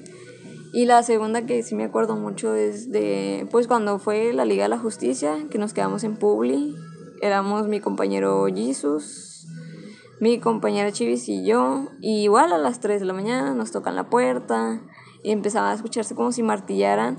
[0.73, 4.63] Y la segunda que sí me acuerdo mucho es de, pues cuando fue la Liga
[4.63, 6.75] de la Justicia, que nos quedamos en Publi,
[7.21, 9.47] éramos mi compañero Jesus,
[10.19, 13.95] mi compañera Chivis y yo, y igual a las 3 de la mañana nos tocan
[13.95, 14.81] la puerta
[15.27, 17.17] y empezaba a escucharse como si martillaran.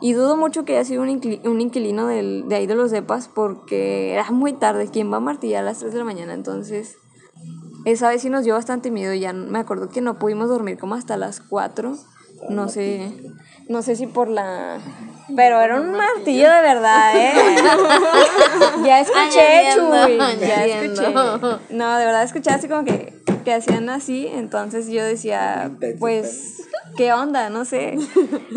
[0.00, 2.90] Y dudo mucho que haya sido un, inquili- un inquilino del, de ahí de los
[2.90, 4.88] depas porque era muy tarde.
[4.92, 6.34] ¿Quién va a martillar a las 3 de la mañana?
[6.34, 6.96] Entonces,
[7.84, 9.12] esa vez sí nos dio bastante miedo.
[9.14, 11.96] Ya me acuerdo que no pudimos dormir como hasta las 4.
[12.50, 13.10] No sé,
[13.68, 14.78] no sé si por la...
[15.34, 17.32] Pero era un martillo de verdad, ¿eh?
[18.84, 20.18] ya escuché, Chuy.
[20.40, 21.12] Ya escuché.
[21.70, 23.12] No, de verdad escuché así como que,
[23.48, 24.26] que hacían así.
[24.26, 26.68] Entonces yo decía, pues,
[26.98, 27.48] ¿qué onda?
[27.48, 27.96] No sé.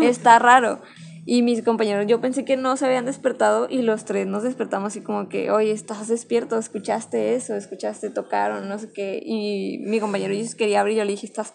[0.02, 0.82] Está raro.
[1.26, 4.88] Y mis compañeros, yo pensé que no se habían despertado y los tres nos despertamos
[4.88, 9.22] así como que, oye, estás despierto, escuchaste eso, escuchaste, tocaron, no sé qué.
[9.24, 11.54] Y mi compañero yo quería abrir, yo le dije, estás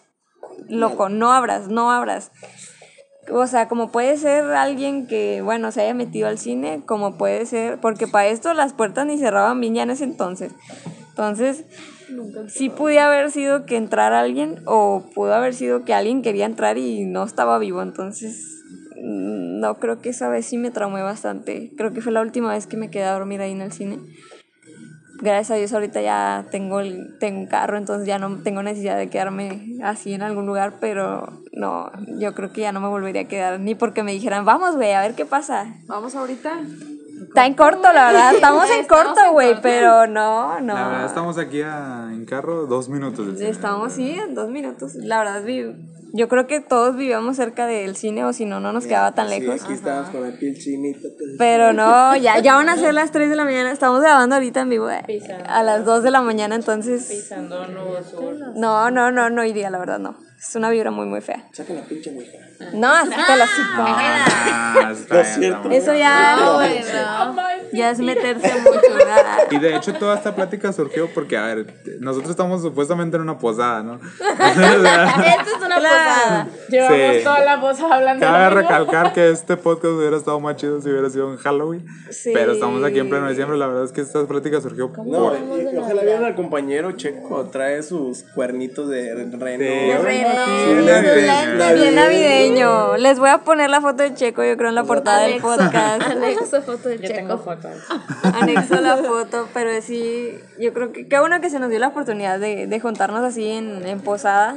[0.67, 2.31] loco, no abras, no abras.
[3.31, 7.45] O sea, como puede ser alguien que, bueno, se haya metido al cine, como puede
[7.45, 10.53] ser, porque para esto las puertas ni cerraban bien ya en ese entonces.
[11.09, 11.65] Entonces,
[12.47, 16.77] sí pudiera haber sido que entrara alguien o pudo haber sido que alguien quería entrar
[16.77, 17.81] y no estaba vivo.
[17.81, 18.63] Entonces,
[18.95, 21.71] mm, no creo que esa vez sí me traumé bastante.
[21.77, 23.99] Creo que fue la última vez que me quedé a dormir ahí en el cine.
[25.19, 28.97] Gracias a Dios ahorita ya tengo, el, tengo un carro, entonces ya no tengo necesidad
[28.97, 33.21] de quedarme así en algún lugar, pero no, yo creo que ya no me volvería
[33.21, 35.73] a quedar, ni porque me dijeran, vamos, güey, a ver qué pasa.
[35.87, 36.59] Vamos ahorita.
[37.23, 40.73] Está en corto, la verdad, estamos en corto, güey, pero no, no.
[40.73, 43.39] La verdad, estamos aquí a- en carro dos minutos.
[43.41, 44.95] Estamos, sí, en dos minutos.
[44.95, 45.43] La verdad,
[46.13, 49.29] yo creo que todos vivíamos cerca del cine, o si no, no nos quedaba tan
[49.29, 49.63] Sí, lejos.
[49.63, 51.07] aquí estábamos con el piel chinito.
[51.37, 53.71] Pero no, ya, ya van a ser las 3 de la mañana.
[53.71, 55.03] Estamos grabando ahorita en vivo eh,
[55.47, 57.07] a las 2 de la mañana, entonces.
[57.07, 58.35] Pisando nuevo sur.
[58.55, 60.15] No, no, no, no iría, la verdad, no.
[60.39, 61.43] Es una vibra muy, muy fea.
[61.51, 62.39] Saca la pinche mujer.
[62.73, 63.61] No, sácala así.
[63.75, 67.41] Ah, está bien, está muy Eso ya, Bueno.
[67.73, 68.81] ya es meterse mucho.
[68.95, 69.25] ¿verdad?
[69.49, 73.37] Y de hecho toda esta plática surgió porque, a ver, nosotros estamos supuestamente en una
[73.39, 73.95] posada, ¿no?
[74.19, 76.47] Esto es una posada.
[76.69, 77.23] Llevamos Sí.
[77.23, 81.09] toda la posada hablando Cabe recalcar que este podcast hubiera estado más chido si hubiera
[81.09, 81.85] sido en Halloween.
[82.11, 82.31] Sí.
[82.33, 83.57] Pero estamos aquí en pleno diciembre.
[83.57, 87.81] La verdad es que esta plática surgió No, y ojalá vieran al compañero Checo, trae
[87.81, 89.63] sus cuernitos de reno.
[89.63, 90.26] De reno.
[90.26, 91.75] Sí, navideño.
[91.75, 92.97] Bien navideño.
[92.97, 96.01] Les voy a poner la foto de Checo, yo creo, en la portada del podcast.
[96.01, 97.15] Anexo foto de Yo Checo.
[97.15, 97.71] tengo fotos.
[98.23, 101.89] Anexo la foto, pero sí, yo creo que qué bueno que se nos dio la
[101.89, 104.55] oportunidad de, de juntarnos así en, en posada.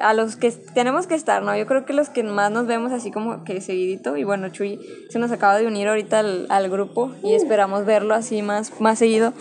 [0.00, 1.54] A los que tenemos que estar, ¿no?
[1.54, 4.16] Yo creo que los que más nos vemos así como que seguidito.
[4.16, 4.80] Y bueno, Chuy
[5.10, 8.98] se nos acaba de unir ahorita al, al grupo y esperamos verlo así más, más
[8.98, 9.34] seguido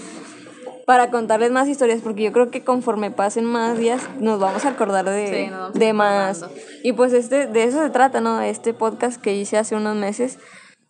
[0.92, 4.72] para contarles más historias, porque yo creo que conforme pasen más días nos vamos a
[4.72, 6.44] acordar de, Sí, de más.
[6.84, 8.42] Y pues este, de eso se trata, ¿no?
[8.42, 10.38] Este podcast que hice hace unos meses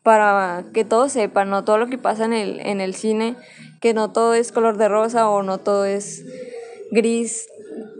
[0.01, 1.63] para que todos sepan, ¿no?
[1.65, 3.35] Todo lo que pasa en el, en el cine,
[3.79, 6.25] que no todo es color de rosa o no todo es
[6.89, 7.47] gris,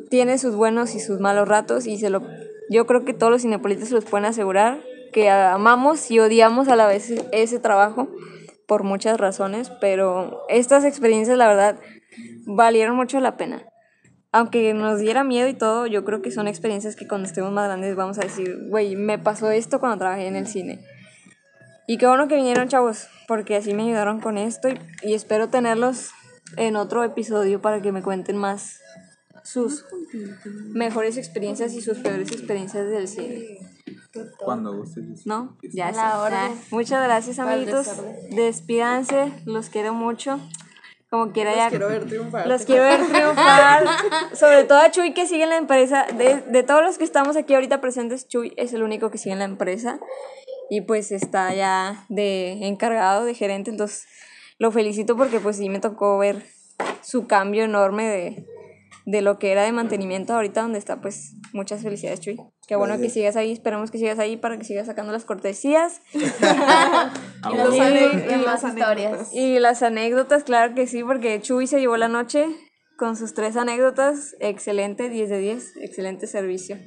[0.09, 2.23] tiene sus buenos y sus malos ratos y se lo,
[2.71, 4.81] yo creo que todos los cinepolitas se los pueden asegurar
[5.13, 8.07] que amamos y odiamos a la vez ese trabajo
[8.71, 11.77] por muchas razones, pero estas experiencias la verdad
[12.45, 13.65] valieron mucho la pena.
[14.31, 17.67] Aunque nos diera miedo y todo, yo creo que son experiencias que cuando estemos más
[17.67, 20.79] grandes vamos a decir, güey, me pasó esto cuando trabajé en el cine.
[21.85, 25.49] Y qué bueno que vinieron, chavos, porque así me ayudaron con esto y, y espero
[25.49, 26.11] tenerlos
[26.55, 28.79] en otro episodio para que me cuenten más
[29.43, 29.83] sus
[30.69, 33.57] mejores experiencias y sus peores experiencias del cine.
[34.43, 35.01] Cuando guste.
[35.01, 35.27] Jessy.
[35.27, 35.57] ¿No?
[35.61, 36.21] Ya la está.
[36.21, 36.61] orden.
[36.71, 37.87] Muchas gracias, amiguitos.
[38.31, 40.39] Despídanse, los quiero mucho.
[41.09, 41.69] Como quiera ya.
[41.69, 42.47] quiero ver triunfar.
[42.47, 43.85] Los quiero ver triunfar.
[44.33, 46.05] Sobre todo a Chuy que sigue en la empresa.
[46.17, 49.33] De, de todos los que estamos aquí ahorita presentes, Chuy es el único que sigue
[49.33, 49.99] en la empresa.
[50.69, 53.71] Y pues está ya de encargado, de gerente.
[53.71, 54.07] Entonces
[54.57, 56.45] lo felicito porque pues sí me tocó ver
[57.01, 58.45] su cambio enorme de,
[59.05, 61.01] de lo que era de mantenimiento ahorita donde está.
[61.01, 62.39] Pues muchas felicidades, Chuy.
[62.67, 63.51] Qué bueno que sigas ahí.
[63.51, 66.01] Esperemos que sigas ahí para que sigas sacando las cortesías.
[67.43, 69.33] Y las y y historias.
[69.33, 72.45] Y las anécdotas, claro que sí, porque Chuy se llevó la noche
[72.97, 74.35] con sus tres anécdotas.
[74.39, 76.77] Excelente, 10 de 10, excelente servicio.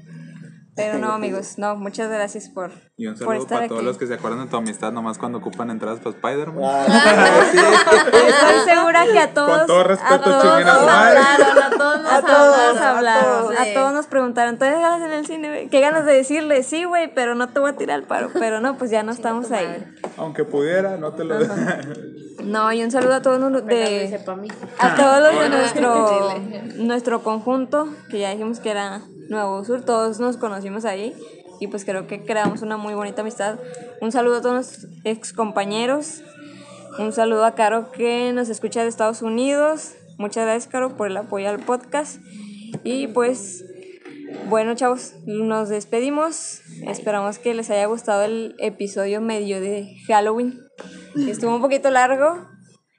[0.76, 3.68] Pero no, amigos, no, muchas gracias por, Y un por saludo estar para aquí.
[3.68, 6.62] todos los que se acuerdan de tu amistad nomás cuando ocupan entradas para Spider-Man.
[6.88, 7.58] Ah, sí.
[8.12, 9.66] Estoy segura que a todos.
[9.66, 10.76] todo respeto, a todos nos.
[10.76, 11.22] Hablaron,
[11.62, 13.56] a todos nos A todos hablaron.
[13.56, 13.70] a Sí.
[13.74, 15.48] todos nos preguntaron, ¿tienes ganas en el cine?
[15.48, 15.68] güey?
[15.68, 16.62] ¿Qué ganas de decirle?
[16.62, 18.30] Sí, güey, pero no te voy a tirar el paro.
[18.34, 19.84] Pero no, pues ya no estamos ahí.
[20.16, 21.36] Aunque pudiera, no te lo
[22.44, 24.20] No, y un saludo a todos los de,
[24.78, 26.34] a todos los de nuestro,
[26.76, 31.14] nuestro conjunto, que ya dijimos que era Nuevo Sur, todos nos conocimos ahí
[31.60, 33.58] y pues creo que creamos una muy bonita amistad.
[34.00, 36.22] Un saludo a todos nuestros ex compañeros,
[36.98, 39.94] un saludo a Caro que nos escucha de Estados Unidos.
[40.18, 42.20] Muchas gracias, Caro, por el apoyo al podcast.
[42.84, 43.64] Y pues,
[44.48, 46.60] bueno, chavos, nos despedimos.
[46.86, 50.60] Esperamos que les haya gustado el episodio medio de Halloween.
[51.16, 52.46] Estuvo un poquito largo.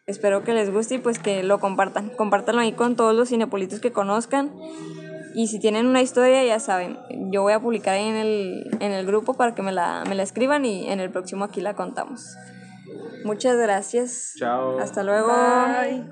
[0.08, 2.10] Espero que les guste y pues que lo compartan.
[2.10, 4.52] Compártanlo ahí con todos los cinepolitos que conozcan.
[5.36, 6.98] Y si tienen una historia, ya saben,
[7.30, 10.16] yo voy a publicar ahí en el, en el grupo para que me la, me
[10.16, 12.38] la escriban y en el próximo aquí la contamos.
[13.26, 14.34] Muchas gracias.
[14.38, 14.80] Chao.
[14.80, 15.28] Hasta luego.
[15.28, 16.10] Bye.